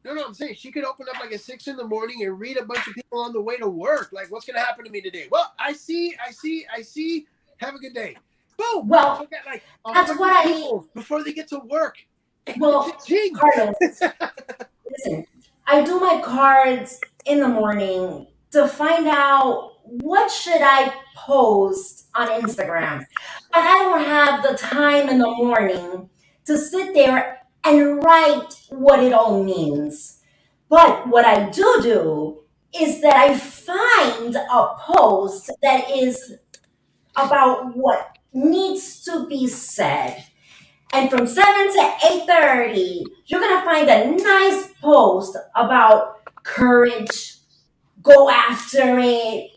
[0.04, 2.38] No, no, I'm saying she could open up like at six in the morning and
[2.38, 4.10] read a bunch of people on the way to work.
[4.12, 5.28] Like, what's gonna happen to me today?
[5.30, 7.26] Well, I see, I see, I see.
[7.58, 8.16] Have a good day.
[8.58, 8.88] Boom.
[8.88, 9.62] Well, She'll like,
[9.94, 11.98] that's what I- people before they get to work.
[12.58, 12.90] Well
[13.36, 13.74] carlos
[14.90, 15.26] listen
[15.66, 22.28] i do my cards in the morning to find out what should i post on
[22.42, 23.04] instagram.
[23.52, 26.08] But i don't have the time in the morning
[26.46, 30.20] to sit there and write what it all means.
[30.68, 32.44] But what i do do
[32.78, 36.34] is that i find a post that is
[37.16, 40.24] about what needs to be said
[40.94, 41.80] and from 7 to
[42.28, 47.36] 8.30 you're gonna find a nice post about courage.
[48.02, 49.50] Go after it.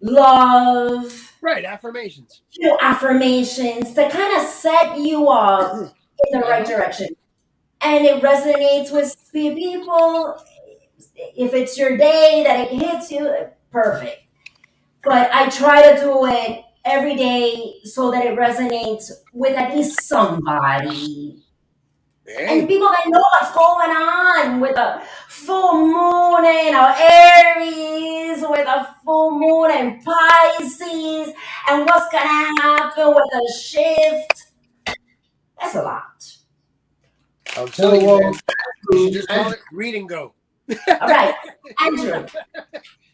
[0.00, 1.34] Love.
[1.42, 2.42] Right, affirmations.
[2.52, 6.76] you know affirmations to kind of set you up in the right uh-huh.
[6.76, 7.08] direction.
[7.82, 10.42] And it resonates with pe- people.
[11.16, 13.34] If it's your day that it hits you
[13.70, 14.22] perfect.
[15.02, 20.02] But i try to do it every day so that it resonates with at least
[20.02, 21.42] somebody
[22.38, 28.68] and people that know what's going on with a full moon in our Aries, with
[28.68, 31.34] a full moon in Pisces,
[31.68, 34.52] and what's gonna happen with the shift.
[35.60, 36.36] That's a lot.
[37.56, 38.34] I'm telling you, man.
[38.92, 40.34] You just call it read and go.
[40.70, 41.34] All right,
[41.84, 42.26] Andrew,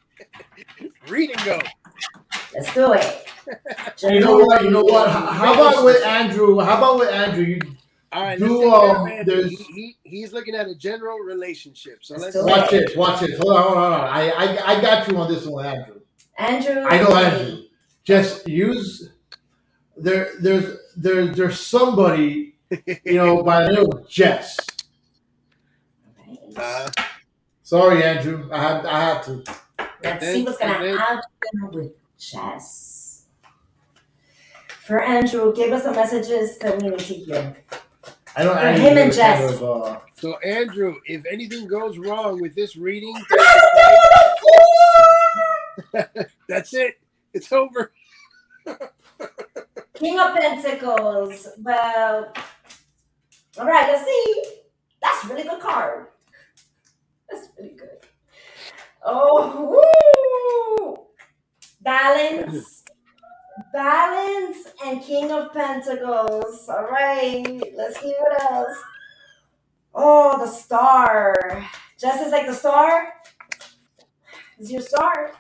[1.09, 1.61] Read and go.
[2.57, 3.23] Let's do it.
[4.03, 4.65] You know what?
[4.65, 5.09] You know what?
[5.09, 6.59] How how about with Andrew?
[6.59, 7.45] How about with Andrew?
[7.45, 7.61] You
[8.13, 9.35] All right, Do, let's take care of um, Andrew.
[9.37, 11.99] there's- he, he, he's looking at a general relationship.
[12.03, 12.97] So let's watch this.
[12.97, 13.39] Watch this.
[13.39, 13.63] Hold on.
[13.63, 13.83] Hold on.
[13.91, 14.09] Hold on.
[14.09, 16.01] I, I I got you on this one, Andrew.
[16.39, 17.63] Andrew, I know Andrew.
[18.03, 19.11] Just use
[19.97, 22.57] there, there's, there, there's somebody,
[23.05, 24.57] you know, by the name of Jess.
[26.57, 26.91] Uh,
[27.63, 28.49] Sorry, Andrew.
[28.53, 29.45] I had, I had to.
[30.03, 31.23] Let's then- see what's gonna happen
[31.73, 33.25] with Jess.
[34.87, 37.57] For Andrew, give us the messages that we need to hear.
[38.37, 39.55] I know For Andrew him and is kind Jess.
[39.55, 43.15] of, uh, so Andrew, if anything goes wrong with this reading,
[46.49, 47.01] that's it.
[47.33, 47.93] It's over.
[49.95, 51.49] King of Pentacles.
[51.59, 52.33] Well,
[53.59, 53.89] all right.
[53.89, 54.45] Let's see.
[55.03, 56.07] That's a really good card.
[57.31, 57.99] That's really good.
[59.05, 60.26] Oh, woo!
[61.87, 62.83] Balance,
[63.73, 66.69] balance, and King of Pentacles.
[66.69, 67.63] All right.
[67.77, 68.77] Let's see what else.
[69.95, 71.65] Oh, the star.
[71.97, 73.13] Just is like the star.
[74.59, 75.31] Is your star?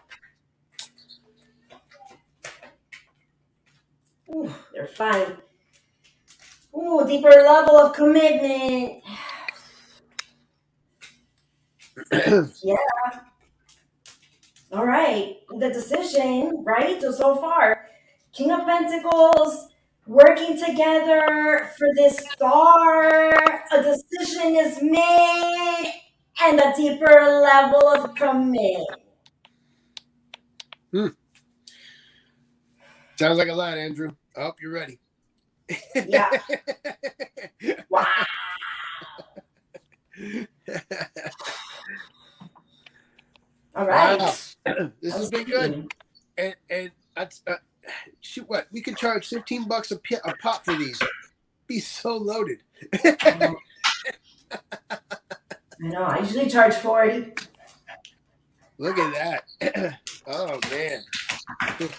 [4.32, 5.38] Ooh, they're fine.
[6.76, 9.02] Ooh, deeper level of commitment.
[12.62, 12.76] yeah.
[14.72, 15.36] All right.
[15.58, 17.00] The decision, right?
[17.00, 17.86] So, so far,
[18.32, 19.68] King of Pentacles
[20.06, 23.32] working together for this star.
[23.72, 25.92] A decision is made
[26.42, 28.86] and a deeper level of commitment.
[30.92, 31.08] Hmm.
[33.16, 34.10] Sounds like a lot, Andrew.
[34.36, 34.98] I hope you're ready.
[36.06, 36.30] Yeah.
[37.88, 38.06] wow.
[43.74, 44.18] All right.
[44.18, 44.34] Wow.
[45.02, 45.92] this has been good.
[46.38, 47.54] And and that's uh,
[48.20, 49.98] shoot what we could charge fifteen bucks a,
[50.40, 51.00] pop for these.
[51.66, 52.58] Be so loaded.
[53.04, 53.56] I
[55.80, 56.02] know.
[56.02, 57.32] I usually charge 40.
[58.78, 59.98] Look at that.
[60.26, 61.02] oh man.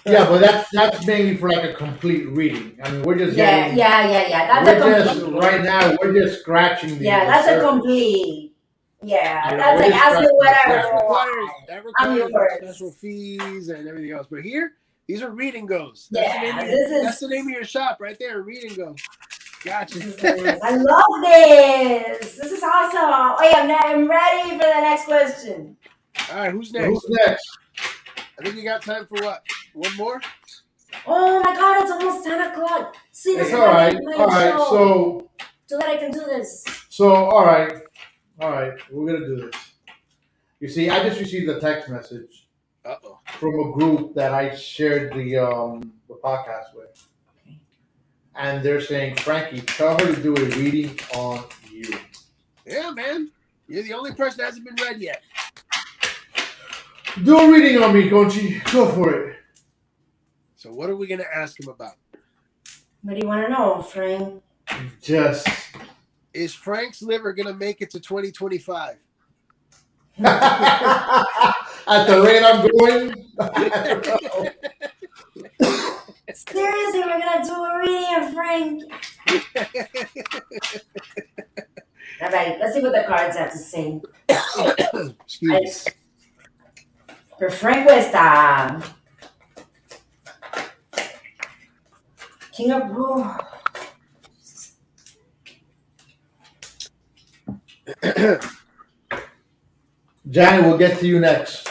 [0.06, 2.78] yeah, but that's that's mainly for like a complete reading.
[2.84, 4.64] I mean, we're just Yeah, getting, yeah, yeah, yeah.
[4.64, 5.42] That's a we're just complete.
[5.42, 5.96] right now.
[6.00, 7.06] We're just scratching the.
[7.06, 8.47] Yeah, the that's a complete.
[9.04, 10.58] Yeah, Yeah, that's we're like just ask me the whatever.
[10.74, 11.02] That surface.
[11.02, 11.30] you want.
[11.30, 12.52] requires, that I'm requires yours.
[12.78, 14.28] special fees and everything else.
[14.30, 14.72] But here,
[15.08, 16.08] these are read and goes.
[16.12, 18.18] That's, the, Yeah, name of this your, is- that's the name of your shop right
[18.20, 18.42] there.
[18.42, 18.96] Read and go.
[19.64, 20.00] Gotcha.
[20.64, 22.38] I love this.
[22.38, 23.00] This is awesome.
[23.02, 25.76] Oh, yeah, I'm, I'm ready for the next question.
[26.32, 26.88] All right, who's next?
[26.88, 27.58] Who's next?
[28.40, 29.44] I think you got time for what?
[29.74, 30.22] One more?
[31.06, 32.96] Oh my god, it's almost 10 o'clock.
[33.12, 33.94] See, this It's is all why I right.
[33.94, 34.54] make my All right.
[34.70, 35.30] So
[35.68, 36.64] so that I can do this.
[36.90, 37.74] so all right,
[38.40, 38.74] all right.
[38.92, 39.56] We're gonna do this.
[40.60, 42.48] You see, I just received a text message
[42.86, 43.20] Uh oh.
[43.40, 47.08] from a group that I shared the um the podcast with,
[48.36, 51.98] and they're saying, Frankie, tell her to do a reading on you.
[52.66, 53.32] Yeah, man.
[53.68, 55.22] You're the only person that hasn't been read yet.
[57.24, 58.64] Do a reading on me, Conchi.
[58.72, 59.36] Go for it.
[60.56, 61.94] So what are we gonna ask him about?
[63.02, 64.42] What do you want to know, Frank?
[65.02, 65.48] Just
[66.34, 68.98] Is Frank's liver gonna make it to 2025?
[70.20, 73.26] at the rate I'm going.
[73.40, 74.56] I don't.
[76.36, 78.84] Seriously, we're gonna do a reading of Frank.
[82.22, 84.02] All right, let's see what the cards have to say.
[84.28, 85.92] Excuse me.
[87.38, 88.82] For Frank Cuesta.
[92.52, 93.38] King of oh,
[100.30, 101.70] Johnny, we'll get to you next.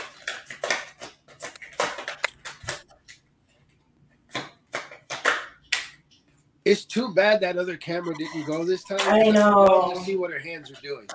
[6.64, 8.98] It's too bad that other camera didn't go this time.
[9.02, 9.92] I know.
[9.94, 11.06] To see what her hands are doing.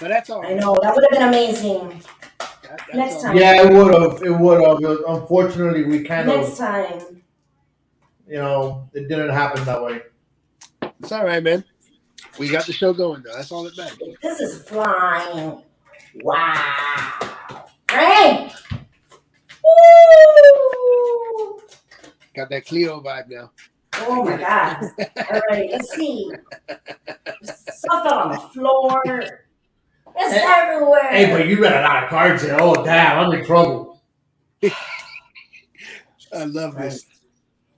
[0.00, 0.44] But that's all.
[0.46, 2.02] I know that would have been amazing.
[2.38, 3.22] That- Next all.
[3.22, 3.36] time.
[3.36, 4.22] Yeah, it would have.
[4.22, 5.00] It would have.
[5.06, 7.22] Unfortunately, we kind Next of, time.
[8.26, 10.00] you know, it didn't happen that way.
[11.00, 11.64] It's all right, man.
[12.38, 13.34] We got the show going though.
[13.34, 13.98] That's all that matters.
[14.22, 15.62] This is flying.
[16.22, 17.12] Wow.
[17.88, 18.52] Frank!
[19.62, 21.60] Woo!
[22.34, 23.50] Got that Cleo vibe now.
[23.96, 24.82] Oh my god.
[25.32, 26.30] All right, let's see.
[27.42, 29.02] Stuff on the floor.
[30.16, 31.10] It's Hey, everywhere.
[31.10, 32.56] Hey, but you read a lot of cards here.
[32.60, 34.00] Oh, damn, I'm in trouble.
[36.32, 37.04] I love this.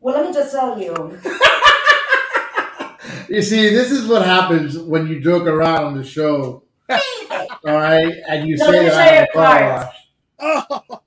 [0.01, 1.19] well, let me just tell you.
[3.29, 6.65] You see, this is what happens when you joke around on the show.
[6.91, 6.99] All
[7.65, 9.85] right, and you No, say let me that show I'm you a car cards.
[9.85, 9.95] wash.
[10.41, 11.01] Oh,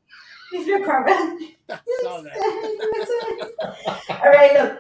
[0.52, 1.08] If your card.
[1.10, 2.44] I saw that.
[4.10, 4.80] All right, look.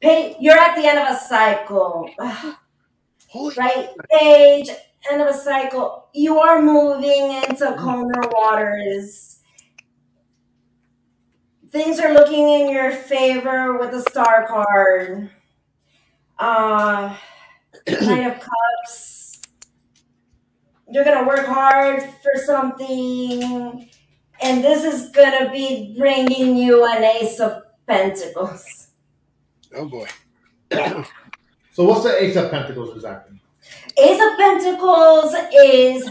[0.00, 2.08] Pay, you're at the end of a cycle.
[3.28, 3.88] Holy right?
[4.10, 4.70] Page,
[5.10, 6.08] end of a cycle.
[6.14, 7.76] You are moving into mm.
[7.78, 9.38] calmer waters.
[11.70, 15.30] things are looking in your favor with the star card.
[16.38, 17.16] Uh,
[17.88, 19.40] Knight of Cups.
[20.90, 23.88] You're gonna work hard for something,
[24.42, 28.88] and this is gonna be bringing you an Ace of Pentacles.
[29.74, 30.06] Oh boy.
[31.72, 33.38] So what's the Ace of Pentacles exactly?
[33.98, 36.10] Ace of Pentacles is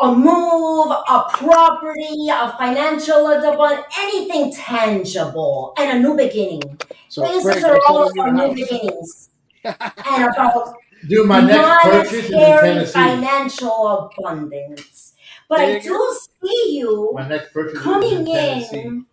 [0.00, 6.80] a move, a property, a financial development, anything tangible, and a new beginning.
[7.08, 9.28] So Aces Frank, are all told you about new beginnings
[9.64, 10.74] and about
[11.08, 12.92] Dude, my next purchase in Tennessee.
[12.92, 15.14] financial abundance.
[15.48, 19.06] But I do see you My next purchase coming in in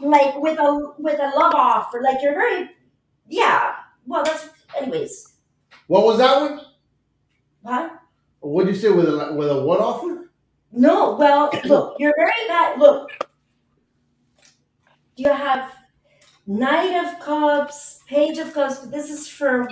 [0.00, 2.00] like with a with a love offer.
[2.02, 2.70] Like you're very
[3.28, 3.74] yeah.
[4.06, 5.34] Well that's anyways.
[5.86, 6.60] What was that one?
[7.62, 8.00] What?
[8.40, 10.30] What'd you say with a with a what offer?
[10.72, 12.78] No, well, look, you're very bad.
[12.78, 13.10] Look,
[15.16, 15.72] Do you have
[16.46, 19.68] Knight of Cups, Page of Cups, but this is for,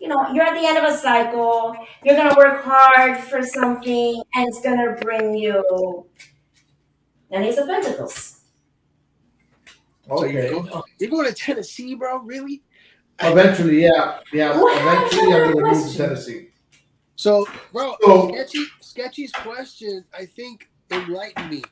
[0.00, 1.76] you know, you're at the end of a cycle.
[2.02, 6.06] You're going to work hard for something, and it's going to bring you
[7.30, 8.40] an Ace of Pentacles.
[10.08, 10.48] So you're, Okay.
[10.70, 12.18] going, you're going to Tennessee, bro?
[12.20, 12.62] Really?
[13.20, 14.60] Eventually, yeah, yeah.
[14.60, 15.96] What Eventually, I'm gonna move to?
[15.96, 16.48] Tennessee.
[17.16, 21.62] So, bro, So- Sketchy, Sketchy's question, I think, enlightened me.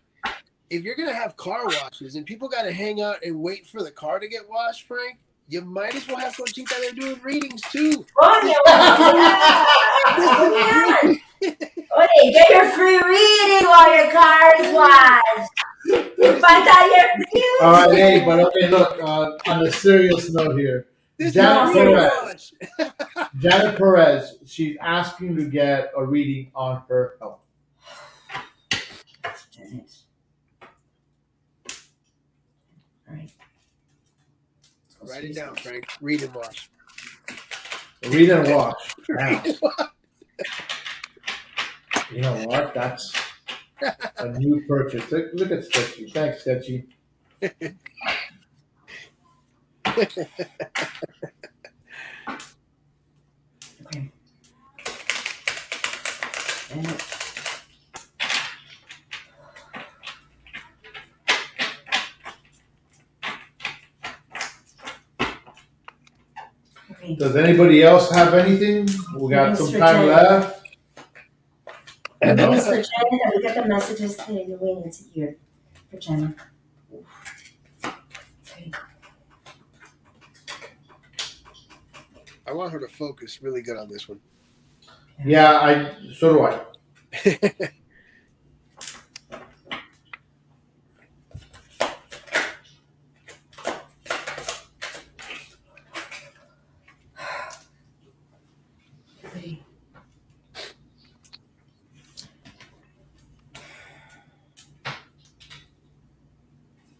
[0.73, 3.91] If you're gonna have car washes and people gotta hang out and wait for the
[3.91, 8.07] car to get washed, Frank, you might as well have Conchita there doing readings too.
[8.19, 9.67] Oh, yeah.
[10.15, 11.53] Oh, yeah.
[11.53, 16.41] Okay, get your free reading while your car is washed.
[16.41, 17.07] Find out your.
[17.61, 18.99] All right, hey, but okay, look.
[19.03, 20.87] Uh, on a serious note here,
[21.19, 22.53] This Janet Perez.
[23.39, 27.41] Janet Perez, she's asking to get a reading on her health.
[35.13, 35.87] Write it down, Frank.
[36.01, 36.71] Read and watch.
[38.09, 38.95] Read and wash.
[39.11, 39.87] Now, watch.
[42.11, 42.73] you know what?
[42.73, 43.13] That's
[44.17, 45.13] a new purchase.
[45.13, 46.11] Look, look at Sketchy.
[46.11, 46.87] Thanks, Sketchy.
[67.19, 68.89] Does anybody else have anything?
[69.19, 69.79] We got some Mr.
[69.79, 70.07] time Jen.
[70.09, 70.67] left.
[72.21, 72.71] And then Mr.
[72.75, 75.37] Jen, that we get the messages that we need to hear
[75.91, 76.35] for Jenna.
[82.47, 84.21] I want her to focus really good on this one.
[85.25, 86.13] Yeah, I.
[86.15, 86.61] So do I.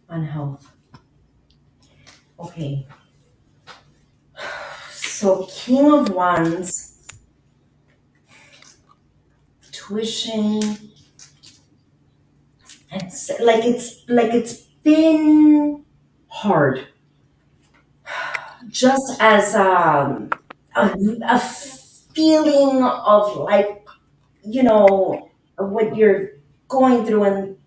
[0.09, 0.71] On health.
[2.39, 2.85] Okay.
[4.91, 5.45] So
[6.23, 6.95] Wands,
[9.73, 10.61] tuition,
[12.91, 13.11] and
[13.41, 14.53] like it's like it's
[14.83, 15.83] been
[16.27, 16.87] hard.
[18.69, 20.29] Just as um,
[20.75, 23.85] a, a feeling of like
[24.45, 26.29] you know what you're
[26.69, 27.57] going through and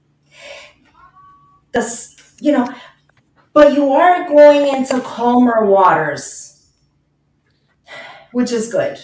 [1.73, 2.69] this you know
[3.53, 6.56] but you are going into calmer waters
[8.37, 8.99] which is good.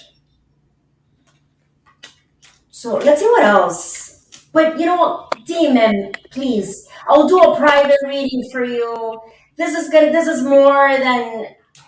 [2.70, 4.46] So let's see what else.
[4.52, 9.18] But you know what demon please i'll do a private reading for you.
[9.56, 11.46] This is good this is more than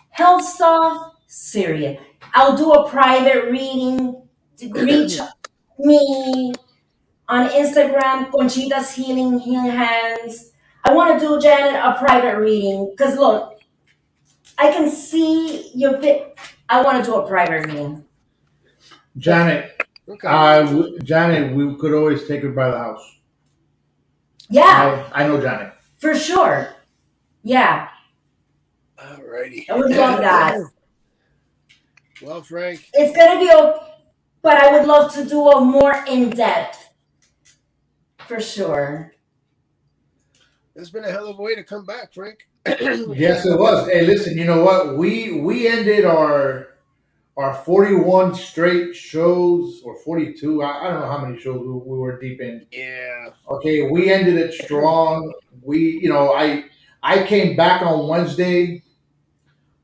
[0.09, 1.13] health stuff.
[1.27, 2.01] Serious
[2.33, 4.23] i'll do a private reading
[4.57, 5.21] to reach
[5.79, 6.55] me
[7.29, 8.31] on instagram.
[8.31, 10.53] Conchita's healing healing hands.
[10.83, 12.91] I want to do Janet a private reading.
[12.91, 13.61] Because look,
[14.57, 16.35] I can see your bit.
[16.69, 18.05] I want to do a private reading.
[19.17, 19.81] Janet.
[20.09, 20.29] Okay.
[20.29, 23.17] I w- Janet, we could always take her by the house.
[24.51, 25.73] Yeah, I, I know Janet.
[25.99, 26.75] for sure.
[27.43, 27.89] Yeah,
[28.99, 29.69] Alrighty.
[29.69, 30.59] I would love that.
[32.23, 33.87] Well, Frank, It's gonna be okay,
[34.43, 36.91] but I would love to do a more in depth.
[38.27, 39.13] For sure.
[40.75, 42.39] it's been a hell of a way to come back, Frank.
[43.15, 43.89] Yes, it was.
[43.89, 44.97] Hey, listen, you know what?
[44.97, 46.69] We we ended our
[47.37, 50.63] our 41 straight shows or 42.
[50.63, 52.67] I, I don't know how many shows we, we were deep in.
[52.73, 53.31] Yeah.
[53.51, 55.33] Okay, we ended it strong.
[55.63, 56.65] We, you know, I
[57.03, 58.83] I came back on Wednesday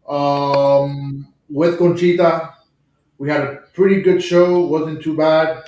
[0.09, 2.55] um, with Conchita.
[3.19, 4.61] We had a pretty good show.
[4.61, 5.65] wasn't too bad.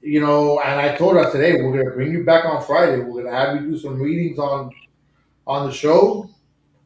[0.00, 3.02] You know, and I told her today we're gonna bring you back on Friday.
[3.02, 4.70] We're gonna have you do some readings on
[5.46, 6.28] on the show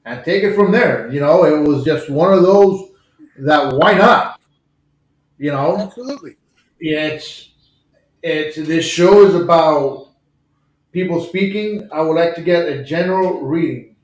[0.05, 1.11] and take it from there.
[1.13, 2.91] You know, it was just one of those
[3.39, 4.41] that why not?
[5.39, 6.37] You know, Absolutely.
[6.79, 7.51] it's
[8.23, 10.09] it's this show is about
[10.93, 11.89] people speaking.
[11.93, 13.97] I would like to get a general reading.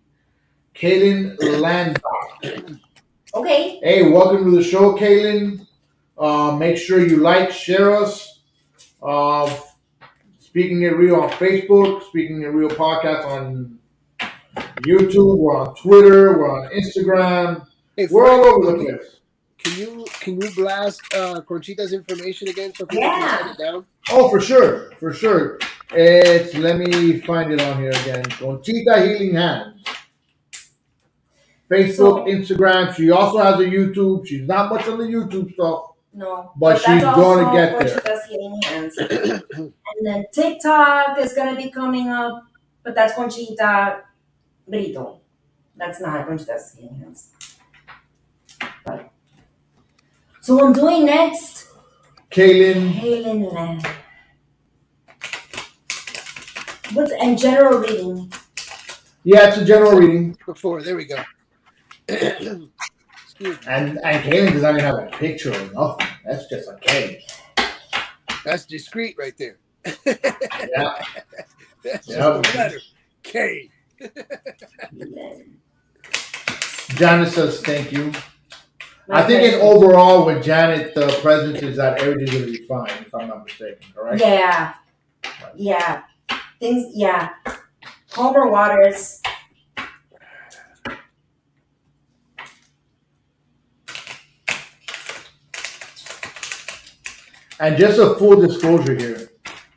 [0.75, 2.81] Kaylin Landbach.
[3.35, 3.79] Okay.
[3.83, 5.67] Hey, welcome to the show, Kaylin.
[6.17, 8.41] Uh, make sure you like, share us.
[9.03, 9.55] Uh,
[10.39, 13.76] Speaking It Real on Facebook, Speaking It Real podcast on
[14.83, 15.39] YouTube.
[15.39, 16.39] We're on Twitter.
[16.39, 17.67] We're on Instagram.
[17.97, 19.17] Hey, we're all over the place.
[19.59, 23.85] Can you can you blast uh, Conchita's information again so people can write it down?
[24.11, 25.59] Oh, for sure, for sure.
[25.91, 28.25] It's let me find it on here again.
[28.25, 29.83] Conchita Healing Hands.
[31.71, 32.95] Facebook, Instagram.
[32.95, 34.27] She also has a YouTube.
[34.27, 36.53] She's not much on the YouTube stuff, No.
[36.57, 37.89] but that's she's gonna get there.
[37.89, 38.97] She does healing hands.
[38.99, 39.73] and
[40.05, 42.45] then TikTok is gonna be coming up,
[42.85, 44.03] but that's Conchita
[44.69, 45.21] Brito.
[45.77, 47.31] That's not Conchita's healing hands.
[48.85, 49.11] But
[50.41, 51.69] so I'm doing next
[52.31, 52.93] Kaylin.
[52.93, 53.87] Halen Land.
[56.93, 58.33] What's and general reading?
[59.25, 60.39] Yeah, it's a general reading.
[60.47, 61.23] Before there we go.
[63.67, 66.07] And and Kaylin does not even have a picture or nothing.
[66.25, 67.23] That's just a K.
[68.47, 69.59] That's discreet right there.
[70.07, 70.95] Yeah.
[71.85, 72.47] That's just Yep.
[72.47, 72.81] a letter.
[73.23, 73.71] K.
[76.97, 78.13] Janet says thank you.
[79.09, 82.91] My I think in overall with Janet, the presence is that everything's gonna be fine,
[83.01, 84.21] if I'm not mistaken, correct?
[84.21, 84.75] Yeah.
[85.55, 86.03] Yeah.
[86.59, 87.31] Things yeah.
[88.11, 89.23] calmer waters.
[97.59, 99.31] And just a full disclosure here.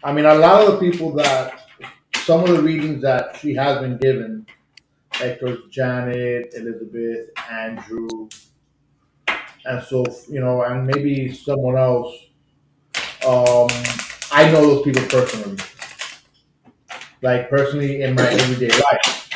[0.03, 1.58] I mean, a lot of the people that,
[2.29, 4.45] some of the readings that she has been given,
[5.19, 8.29] like Janet, Elizabeth, Andrew,
[9.65, 12.13] and so, you know, and maybe someone else.
[13.25, 13.67] Um,
[14.31, 15.57] I know those people personally.
[17.23, 19.29] Like personally in my everyday life.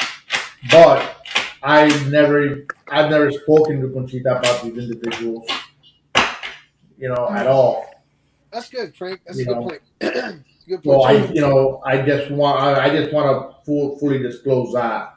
[0.70, 1.26] But
[1.64, 5.50] I've never I've never spoken to Conchita about these individuals,
[7.00, 7.90] you know, at all.
[8.52, 9.22] That's good, Frank.
[9.26, 9.80] That's You a good know.
[10.04, 10.46] point.
[10.64, 10.82] good.
[10.84, 14.74] Well, I, you know, I just want, I, I just want to full, fully disclose
[14.74, 15.16] that.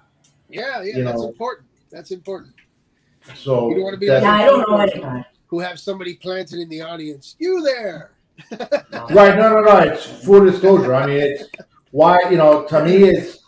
[0.49, 1.29] yeah, yeah, you that's know.
[1.29, 1.69] important.
[1.91, 2.53] That's important.
[3.35, 5.25] So You don't want to be Yeah, I don't know those anyone.
[5.49, 7.37] who have somebody planted in the audience.
[7.39, 8.13] You there?
[8.61, 9.37] right?
[9.37, 9.79] No, no, no.
[9.79, 10.95] It's full disclosure.
[10.95, 11.45] I mean, it's
[11.91, 13.39] why you know to me it's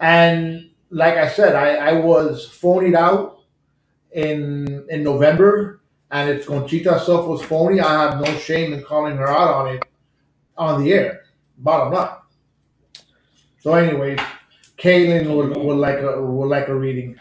[0.00, 3.40] and like I said, I, I was phonied out
[4.12, 5.80] in in November,
[6.10, 9.74] and if Conchita stuff was phony, I have no shame in calling her out on
[9.74, 9.84] it
[10.56, 11.22] on the air.
[11.58, 12.16] Bottom line.
[13.60, 14.18] So, anyways,
[14.78, 17.18] Kaylin would, would like a would like a reading.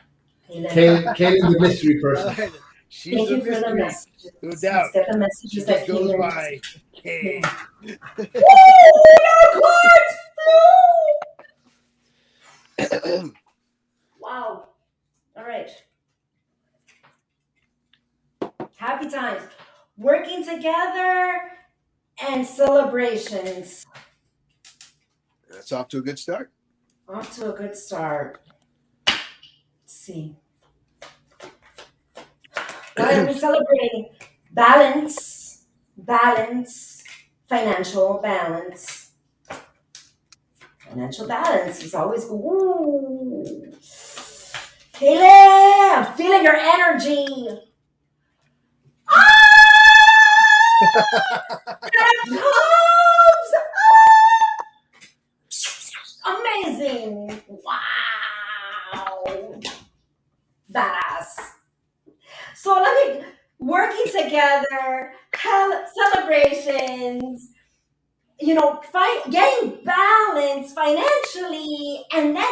[0.50, 2.52] Kaylin, Kaylin the mystery person.
[2.90, 4.32] She's Thank a you for the mystery, messages.
[4.42, 4.94] no doubt.
[4.94, 6.60] get the messages She that just goes Kaylin- by
[6.94, 7.42] K.
[14.20, 14.70] Wow.
[15.36, 15.70] All right.
[18.78, 19.42] Happy times.
[19.98, 21.42] Working together
[22.28, 23.86] and celebrations.
[25.58, 26.52] That's off to a good start.
[27.10, 28.42] Off to a good start.
[29.08, 29.18] Let's
[29.88, 30.36] see.
[32.96, 34.10] What are we celebrating?
[34.52, 35.66] Balance,
[35.98, 37.04] balance,
[37.50, 39.10] financial balance.
[40.78, 43.74] Financial balance is always ooh.
[44.94, 47.26] Kaylee, I'm feeling your energy.
[49.10, 49.34] Ah!
[51.98, 52.78] There it comes!
[56.88, 57.42] Amazing!
[57.48, 59.26] Wow!
[60.74, 61.36] Badass.
[62.56, 63.24] So let me
[63.60, 67.50] working together, celebrations,
[68.40, 72.46] you know, fi- getting balance financially, and then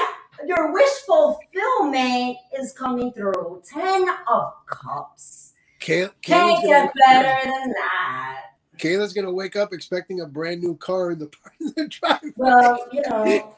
[0.48, 3.62] your wish fulfillment is coming through.
[3.72, 5.54] Ten of Cups.
[5.80, 8.42] Kay- Can't Kayla's get better than that.
[8.78, 12.32] Kayla's gonna wake up expecting a brand new car in the, in the driveway.
[12.36, 13.56] Well, you know,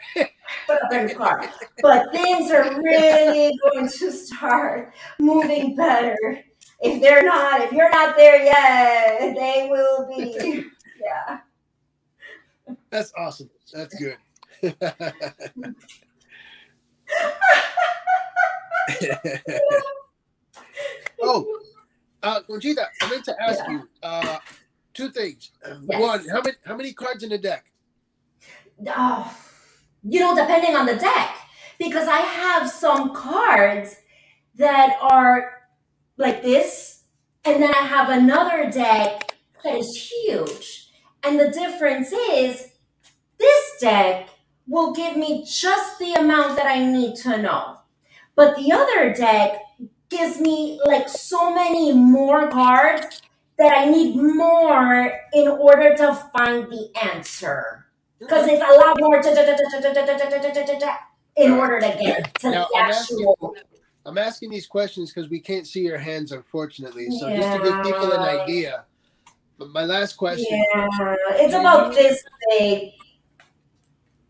[0.68, 1.50] put up in the car.
[1.82, 6.18] But things are really going to start moving better.
[6.80, 10.66] If they're not, if you're not there yet, they will be.
[11.02, 11.40] Yeah.
[12.90, 13.50] That's awesome.
[13.74, 14.18] That's good.
[21.22, 21.60] oh,
[22.24, 24.38] uh, Conchita, I meant to ask you uh,
[24.98, 25.52] two things.
[25.86, 27.72] One, how many how many cards in the deck?
[28.88, 29.38] Oh,
[30.04, 31.36] you know, depending on the deck,
[31.78, 33.96] because I have some cards
[34.56, 35.52] that are
[36.18, 37.04] like this,
[37.46, 40.90] and then I have another deck that is huge.
[41.24, 42.72] And the difference is
[43.38, 44.30] this deck
[44.68, 47.78] will give me just the amount that I need to know.
[48.36, 49.62] But the other deck
[50.10, 53.22] gives me like so many more cards
[53.58, 57.86] that I need more in order to find the answer.
[58.20, 59.22] Because it's a lot more
[61.38, 63.56] in order to get to Now, the I'm asking, actual.
[64.06, 67.10] I'm asking these questions because we can't see your hands, unfortunately.
[67.12, 68.86] So just to give people an idea.
[69.58, 70.46] But my last question.
[70.50, 70.88] Yeah,
[71.32, 72.92] it's about this big.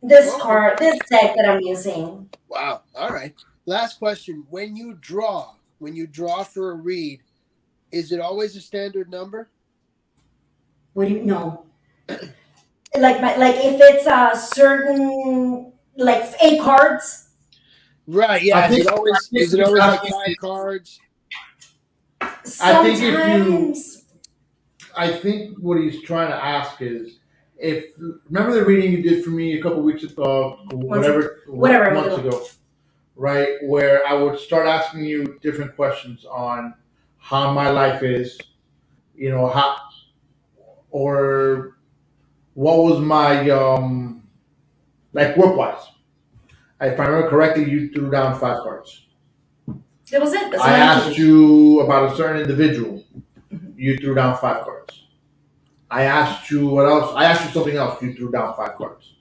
[0.04, 2.30] This card, this deck that I'm using.
[2.48, 2.82] Wow.
[2.96, 3.34] All right.
[3.66, 4.46] Last question.
[4.50, 7.24] When you draw, when you draw for a read,
[7.92, 9.50] is it always a standard number?
[10.94, 11.66] What do you know?
[12.98, 17.30] Like my, like if it's a certain like eight cards.
[18.08, 18.42] Right.
[18.42, 18.58] Yeah.
[18.58, 21.00] I Is think- it always is it always like five cards?
[22.22, 22.30] I
[22.82, 24.06] think if you, Sometimes.
[24.96, 27.20] I think what he's trying to ask is,
[27.60, 27.86] if
[28.30, 32.30] remember the reading you did for me a couple weeks ago, whatever, whatever, months ago.
[32.30, 32.46] ago,
[33.16, 33.50] right?
[33.64, 36.74] Where I would start asking you different questions on
[37.28, 38.40] how my life is,
[39.14, 39.76] you know, how
[40.92, 41.78] or
[42.54, 44.24] what was my um
[45.12, 45.84] like work wise.
[46.80, 49.08] If I remember correctly, you threw down five cards.
[50.10, 50.52] That was it.
[50.52, 53.04] That's I asked you about a certain individual.
[53.76, 55.08] You threw down five cards.
[55.92, 57.14] I asked you what else.
[57.14, 58.02] I asked you something else.
[58.02, 59.16] You threw down five cards.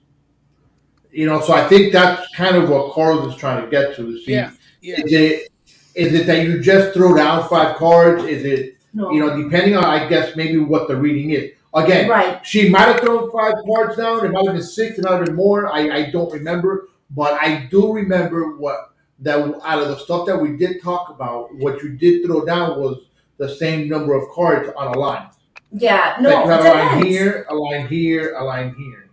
[1.11, 4.03] You know, so I think that's kind of what Carlos is trying to get to.
[4.03, 4.51] to see, Yeah.
[4.81, 5.01] Yeah.
[5.03, 5.51] Is it
[5.97, 8.23] is it that you just throw down five cards?
[8.23, 9.11] Is it No.
[9.11, 11.51] you know depending on I guess maybe what the reading is.
[11.73, 12.39] Again, Right.
[12.45, 14.25] she might have thrown five cards down.
[14.25, 14.97] It might have been six.
[14.97, 15.67] It might have been more.
[15.71, 20.37] I, I don't remember, but I do remember what that out of the stuff that
[20.39, 21.53] we did talk about.
[21.55, 23.01] What you did throw down was
[23.37, 25.27] the same number of cards on a line.
[25.71, 29.09] Yeah, like no, you it have a line here, a line here, a line here.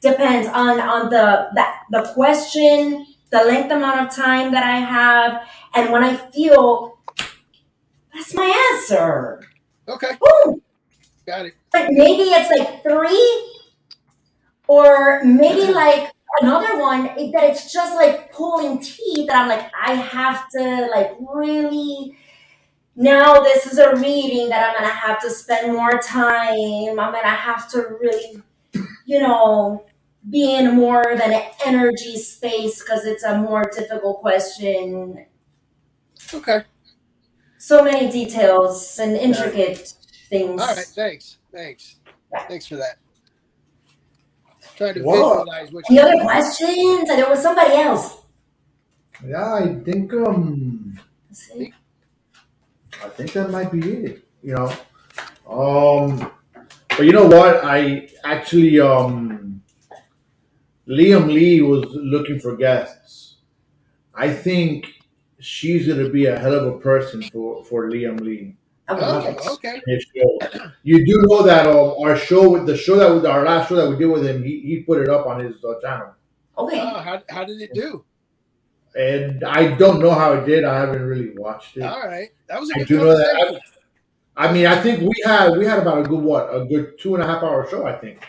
[0.00, 5.46] Depends on on the that the question, the length amount of time that I have,
[5.74, 6.98] and when I feel
[8.14, 9.42] that's my answer.
[9.86, 10.12] Okay.
[10.20, 10.60] Boom.
[11.26, 11.54] Got it.
[11.74, 13.52] Like maybe it's like three,
[14.66, 16.10] or maybe like
[16.40, 20.88] another one it- that it's just like pulling teeth that I'm like I have to
[20.90, 22.16] like really.
[22.96, 26.98] Now this is a reading that I'm gonna have to spend more time.
[26.98, 28.42] I'm gonna have to really,
[29.06, 29.84] you know,
[30.30, 35.26] be in more of an energy space because it's a more difficult question.
[36.32, 36.62] Okay.
[37.58, 39.92] So many details and intricate
[40.28, 40.60] things.
[40.60, 40.78] All right.
[40.78, 41.38] Thanks.
[41.52, 41.96] Thanks.
[42.48, 42.98] Thanks for that.
[44.76, 45.38] Trying to Whoa.
[45.40, 47.10] visualize what Any you other questions?
[47.10, 48.22] And there was somebody else.
[49.26, 50.98] Yeah, I think um,
[53.02, 54.24] I think that might be it.
[54.40, 54.72] You know,
[55.50, 56.30] um,
[56.90, 57.64] but you know what?
[57.64, 59.57] I actually um,
[60.88, 63.36] Liam Lee was looking for guests.
[64.14, 64.86] I think
[65.38, 68.56] she's gonna be a hell of a person for for Liam Lee.
[68.90, 69.82] Oh, okay.
[69.86, 70.38] His show.
[70.82, 73.76] You do know that um, our show with the show that with our last show
[73.76, 76.14] that we did with him, he, he put it up on his uh, channel.
[76.56, 76.80] Okay.
[76.80, 78.02] Oh, how, how did it do?
[78.96, 80.64] And I don't know how it did.
[80.64, 81.82] I haven't really watched it.
[81.82, 82.30] All right.
[82.48, 83.60] That was a I good do know that.
[84.38, 86.98] I, I mean, I think we had we had about a good what a good
[86.98, 87.86] two and a half hour show.
[87.86, 88.24] I think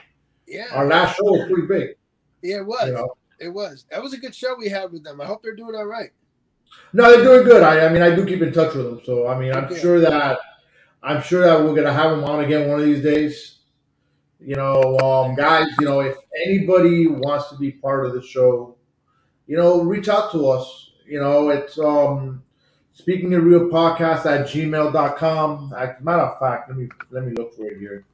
[0.45, 0.67] Yeah.
[0.73, 1.95] our last show was pretty big.
[2.41, 2.87] Yeah, it was.
[2.87, 3.15] You know.
[3.39, 3.85] It was.
[3.89, 5.21] That was a good show we had with them.
[5.21, 6.11] I hope they're doing all right.
[6.93, 7.63] No, they're doing good.
[7.63, 9.99] I, I mean, I do keep in touch with them, so I mean, I'm sure
[9.99, 10.39] that
[11.01, 13.57] I'm sure that we're gonna have them on again one of these days.
[14.39, 16.15] You know, um, guys, you know, if
[16.45, 18.77] anybody wants to be part of the show,
[19.47, 20.91] you know, reach out to us.
[21.05, 22.43] You know, it's um
[22.93, 25.73] speaking of real podcast at gmail.com.
[25.77, 28.05] As a matter of fact, let me let me look for it here.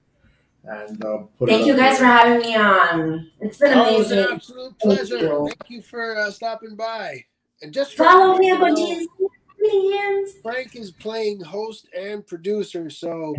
[0.68, 2.00] And uh, put Thank it you up guys here.
[2.00, 3.32] for having me on.
[3.40, 4.30] It's been Oh, it was amazing.
[4.30, 5.18] an absolute Thank pleasure.
[5.18, 5.46] you.
[5.48, 7.24] Thank you for uh, stopping by.
[7.62, 10.42] And just Follow me everybody on to.
[10.42, 13.34] Frank is playing host and producer, so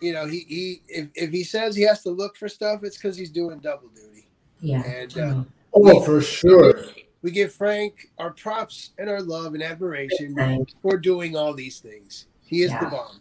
[0.00, 2.96] you know he, he if, if he says he has to look for stuff, it's
[2.96, 4.26] because he's doing double duty.
[4.60, 4.82] Yeah.
[4.84, 5.44] And uh,
[5.74, 6.84] Oh, for sure.
[7.22, 10.34] we give Frank our props and our love and admiration
[10.80, 12.26] for doing all these things.
[12.44, 12.84] He is Yeah.
[12.84, 13.20] the bomb.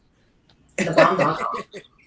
[0.78, 1.38] The bomb bomb.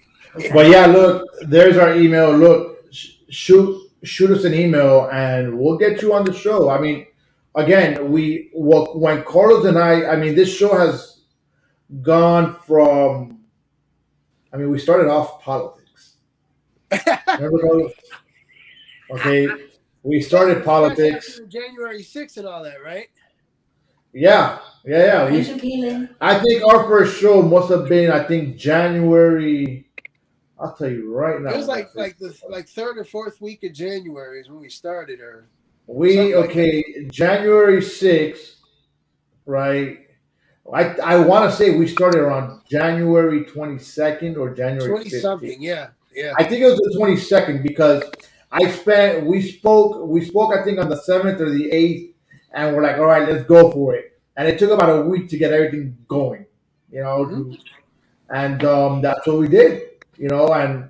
[0.53, 2.35] But yeah, look, there's our email.
[2.35, 6.69] Look, sh- shoot shoot us an email and we'll get you on the show.
[6.69, 7.07] I mean,
[7.55, 11.21] again, we well, when Carlos and I, I mean, this show has
[12.01, 13.39] gone from.
[14.53, 16.15] I mean, we started off politics.
[17.27, 17.91] Remember those?
[19.11, 19.47] Okay,
[20.03, 21.41] we started politics.
[21.47, 23.07] January 6th and all that, right?
[24.13, 25.29] Yeah, yeah, yeah.
[25.29, 26.15] We, you, Keelan.
[26.21, 29.84] I think our first show must have been, I think, January.
[30.65, 31.51] I'll tell you right now.
[31.51, 34.69] It was like like the like third or fourth week of January is when we
[34.69, 35.47] started, or
[35.87, 38.57] We Something like okay, January sixth,
[39.45, 39.99] right?
[40.73, 45.21] I I want to say we started around January twenty second or January twenty 15th.
[45.21, 45.61] something.
[45.61, 46.33] Yeah, yeah.
[46.37, 48.03] I think it was the twenty second because
[48.51, 52.15] I spent we spoke we spoke I think on the seventh or the eighth,
[52.53, 54.19] and we're like, all right, let's go for it.
[54.37, 56.45] And it took about a week to get everything going,
[56.91, 57.53] you know, Mm-hmm.
[58.35, 60.47] and um, that's what we did, you know.
[60.53, 60.89] And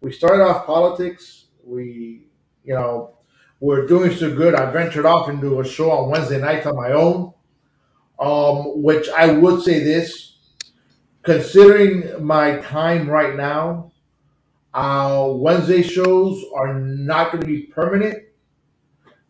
[0.00, 1.46] we started off politics.
[1.64, 2.26] We,
[2.64, 3.16] you know,
[3.60, 4.54] we're doing so good.
[4.54, 7.32] I ventured off into a show on Wednesday nights on my own,
[8.18, 10.36] um, which I would say this,
[11.22, 13.92] considering my time right now,
[14.74, 18.24] uh, Wednesday shows are not going to be permanent.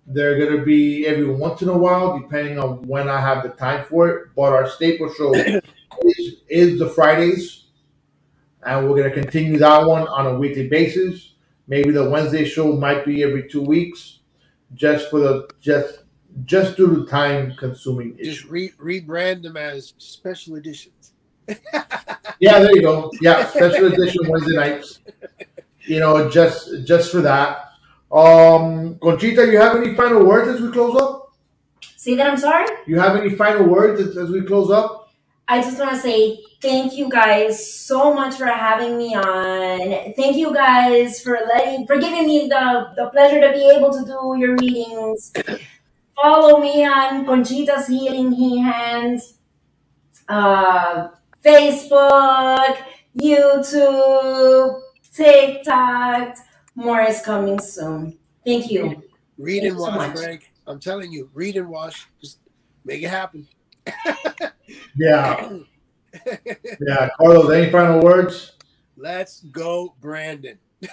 [0.07, 3.51] They're going to be every once in a while, depending on when I have the
[3.51, 4.29] time for it.
[4.35, 5.35] But our staple show
[6.03, 7.64] is, is the Fridays,
[8.67, 11.35] and we're going to continue that one on a weekly basis.
[11.67, 14.21] Maybe the Wednesday show might be every two weeks,
[14.75, 16.01] just for the just
[16.45, 18.37] just due to time consuming issues.
[18.39, 21.13] Just re- rebrand them as special editions.
[22.41, 23.13] Yeah, there you go.
[23.21, 25.01] Yeah, special edition Wednesday nights.
[25.83, 27.71] You know, just just for that.
[28.11, 31.33] Um, Conchita, you have any final words as we close up?
[31.97, 32.67] See that I'm sorry?
[32.87, 35.13] You have any final words as, as we close up?
[35.49, 37.55] I just want to say thank you guys
[37.85, 40.15] so much for having me on.
[40.15, 44.03] Thank you guys for letting for giving me the, the pleasure to be able to
[44.05, 45.31] do your readings.
[46.17, 49.35] Follow me on Conchita's Healing He Hands,
[50.29, 51.09] uh,
[51.45, 52.79] Facebook,
[53.19, 54.81] YouTube,
[55.13, 56.39] TikTok.
[56.77, 58.19] More is coming soon.
[58.47, 59.03] Thank you.
[59.37, 60.17] Read Thank and you so wash, much.
[60.17, 60.51] Frank.
[60.67, 62.09] I'm telling you, read and wash.
[62.23, 62.39] Just
[62.87, 63.47] make it happen.
[64.97, 65.59] Yeah,
[66.87, 67.09] yeah.
[67.19, 68.53] Carlos, any final words?
[68.97, 70.59] Let's go, Brandon.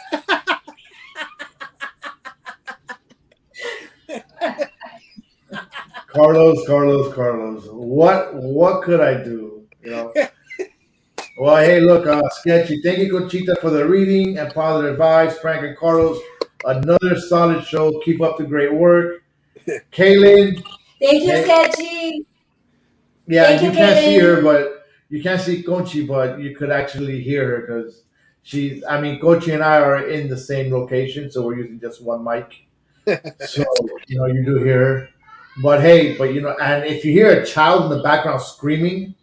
[6.07, 7.67] Carlos, Carlos, Carlos.
[7.71, 9.65] What what could I do?
[9.83, 10.13] You know.
[11.37, 12.81] Well, hey, look, uh, sketchy.
[12.81, 15.39] Thank you, Conchita, for the reading and positive vibes.
[15.39, 16.19] Frank and Carlos,
[16.65, 17.99] another solid show.
[18.01, 19.23] Keep up the great work.
[19.91, 20.61] Kaylin,
[20.99, 21.43] Thank you, Hey.
[21.43, 22.25] Sketchy.
[23.27, 24.80] yeah, Thank you, you, can't see her, but
[25.11, 28.03] you can't see Conchi, but you could actually hear her because
[28.43, 28.81] she's.
[28.85, 32.23] I mean, Conchi and I are in the same location, so we're using just one
[32.23, 32.65] mic.
[33.45, 33.65] so
[34.07, 35.09] you know, you do hear her.
[35.61, 39.13] But hey, but you know, and if you hear a child in the background screaming,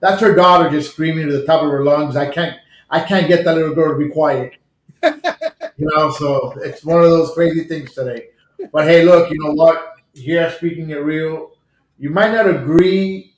[0.00, 2.14] that's her daughter just screaming to the top of her lungs.
[2.14, 2.58] I can't,
[2.90, 4.56] I can't get that little girl to be quiet.
[5.02, 8.28] you know, so it's one of those crazy things today.
[8.70, 9.94] But hey, look, you know what?
[10.12, 11.52] Here, speaking it real,
[11.98, 13.34] you might not agree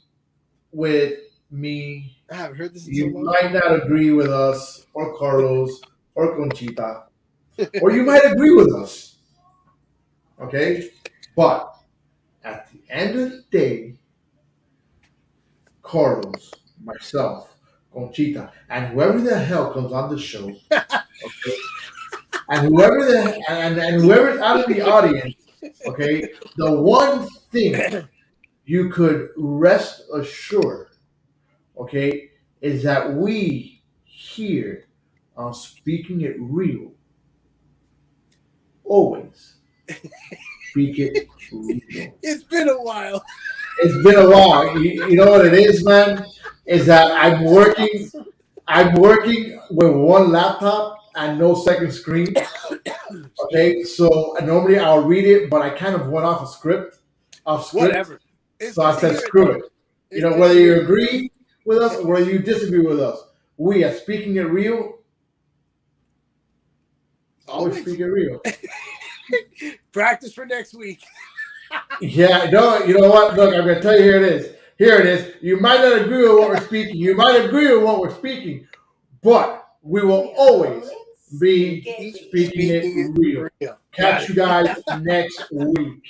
[0.73, 2.19] with me.
[2.31, 3.25] I haven't heard this in You so long.
[3.25, 5.81] might not agree with us, or Carlos,
[6.15, 7.05] or Conchita,
[7.83, 9.17] or you might agree with us.
[10.41, 10.91] Okay,
[11.37, 11.75] but
[12.45, 13.97] at the end of the day,
[15.83, 16.53] Carlos,
[16.85, 17.55] myself,
[17.93, 21.57] Conchita, and whoever the hell comes on the show, okay,
[22.51, 25.35] and whoever the and, and whoever's out of the audience,
[25.87, 28.09] okay, the one thing
[28.67, 30.88] you could rest assured,
[31.79, 32.31] okay,
[32.61, 34.89] is that we here
[35.37, 36.93] on Speaking It Real
[38.89, 39.55] always
[40.71, 42.13] speak it real.
[42.23, 43.23] It's been a while.
[43.79, 44.79] It's been a while.
[44.79, 46.25] You, you know what it is, man?
[46.67, 48.11] Is that I'm working
[48.67, 52.35] I'm working with one laptop and no second screen.
[53.45, 56.99] Okay, so normally I'll read it, but I kind of went off a script.
[57.47, 57.87] Off script.
[57.87, 58.21] Whatever.
[58.61, 59.63] It's So I said, hear it, screw it.
[60.11, 61.31] You know, whether you agree
[61.69, 63.23] with us or whether you disagree with us,
[63.59, 65.01] we are speaking it real.
[67.47, 67.83] Always Always.
[67.83, 68.41] speak it real.
[69.93, 71.01] Practice for next week.
[72.01, 73.35] Yeah, no, you know what?
[73.37, 74.55] Look, I'm gonna tell you here it is.
[74.79, 75.35] Here it is.
[75.43, 76.97] You might not agree with what we're speaking.
[76.97, 78.67] You might agree with what we're speaking,
[79.23, 80.89] but we will always
[81.39, 81.83] be
[82.15, 83.77] speaking it real.
[83.93, 86.03] Catch you guys next week.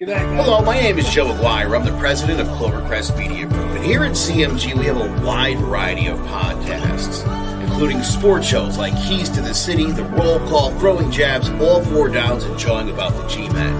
[0.00, 1.76] Hello, my name is Joe Aguirre.
[1.76, 3.73] I'm the president of Clovercrest Media Group.
[3.84, 7.22] Here at CMG, we have a wide variety of podcasts,
[7.62, 12.08] including sports shows like Keys to the City, The Roll Call, Throwing Jabs, All Four
[12.08, 13.74] Downs, and Jawing About the G-Men.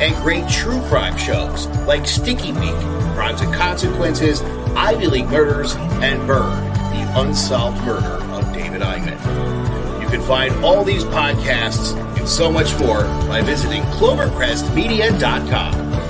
[0.00, 2.70] and great true crime shows like Sticky Week,
[3.16, 4.42] Crimes and Consequences,
[4.76, 6.54] Ivy League Murders, and Burn,
[6.92, 9.18] the unsolved murder of David Eichmann.
[10.00, 16.07] You can find all these podcasts and so much more by visiting clovercrestmedia.com.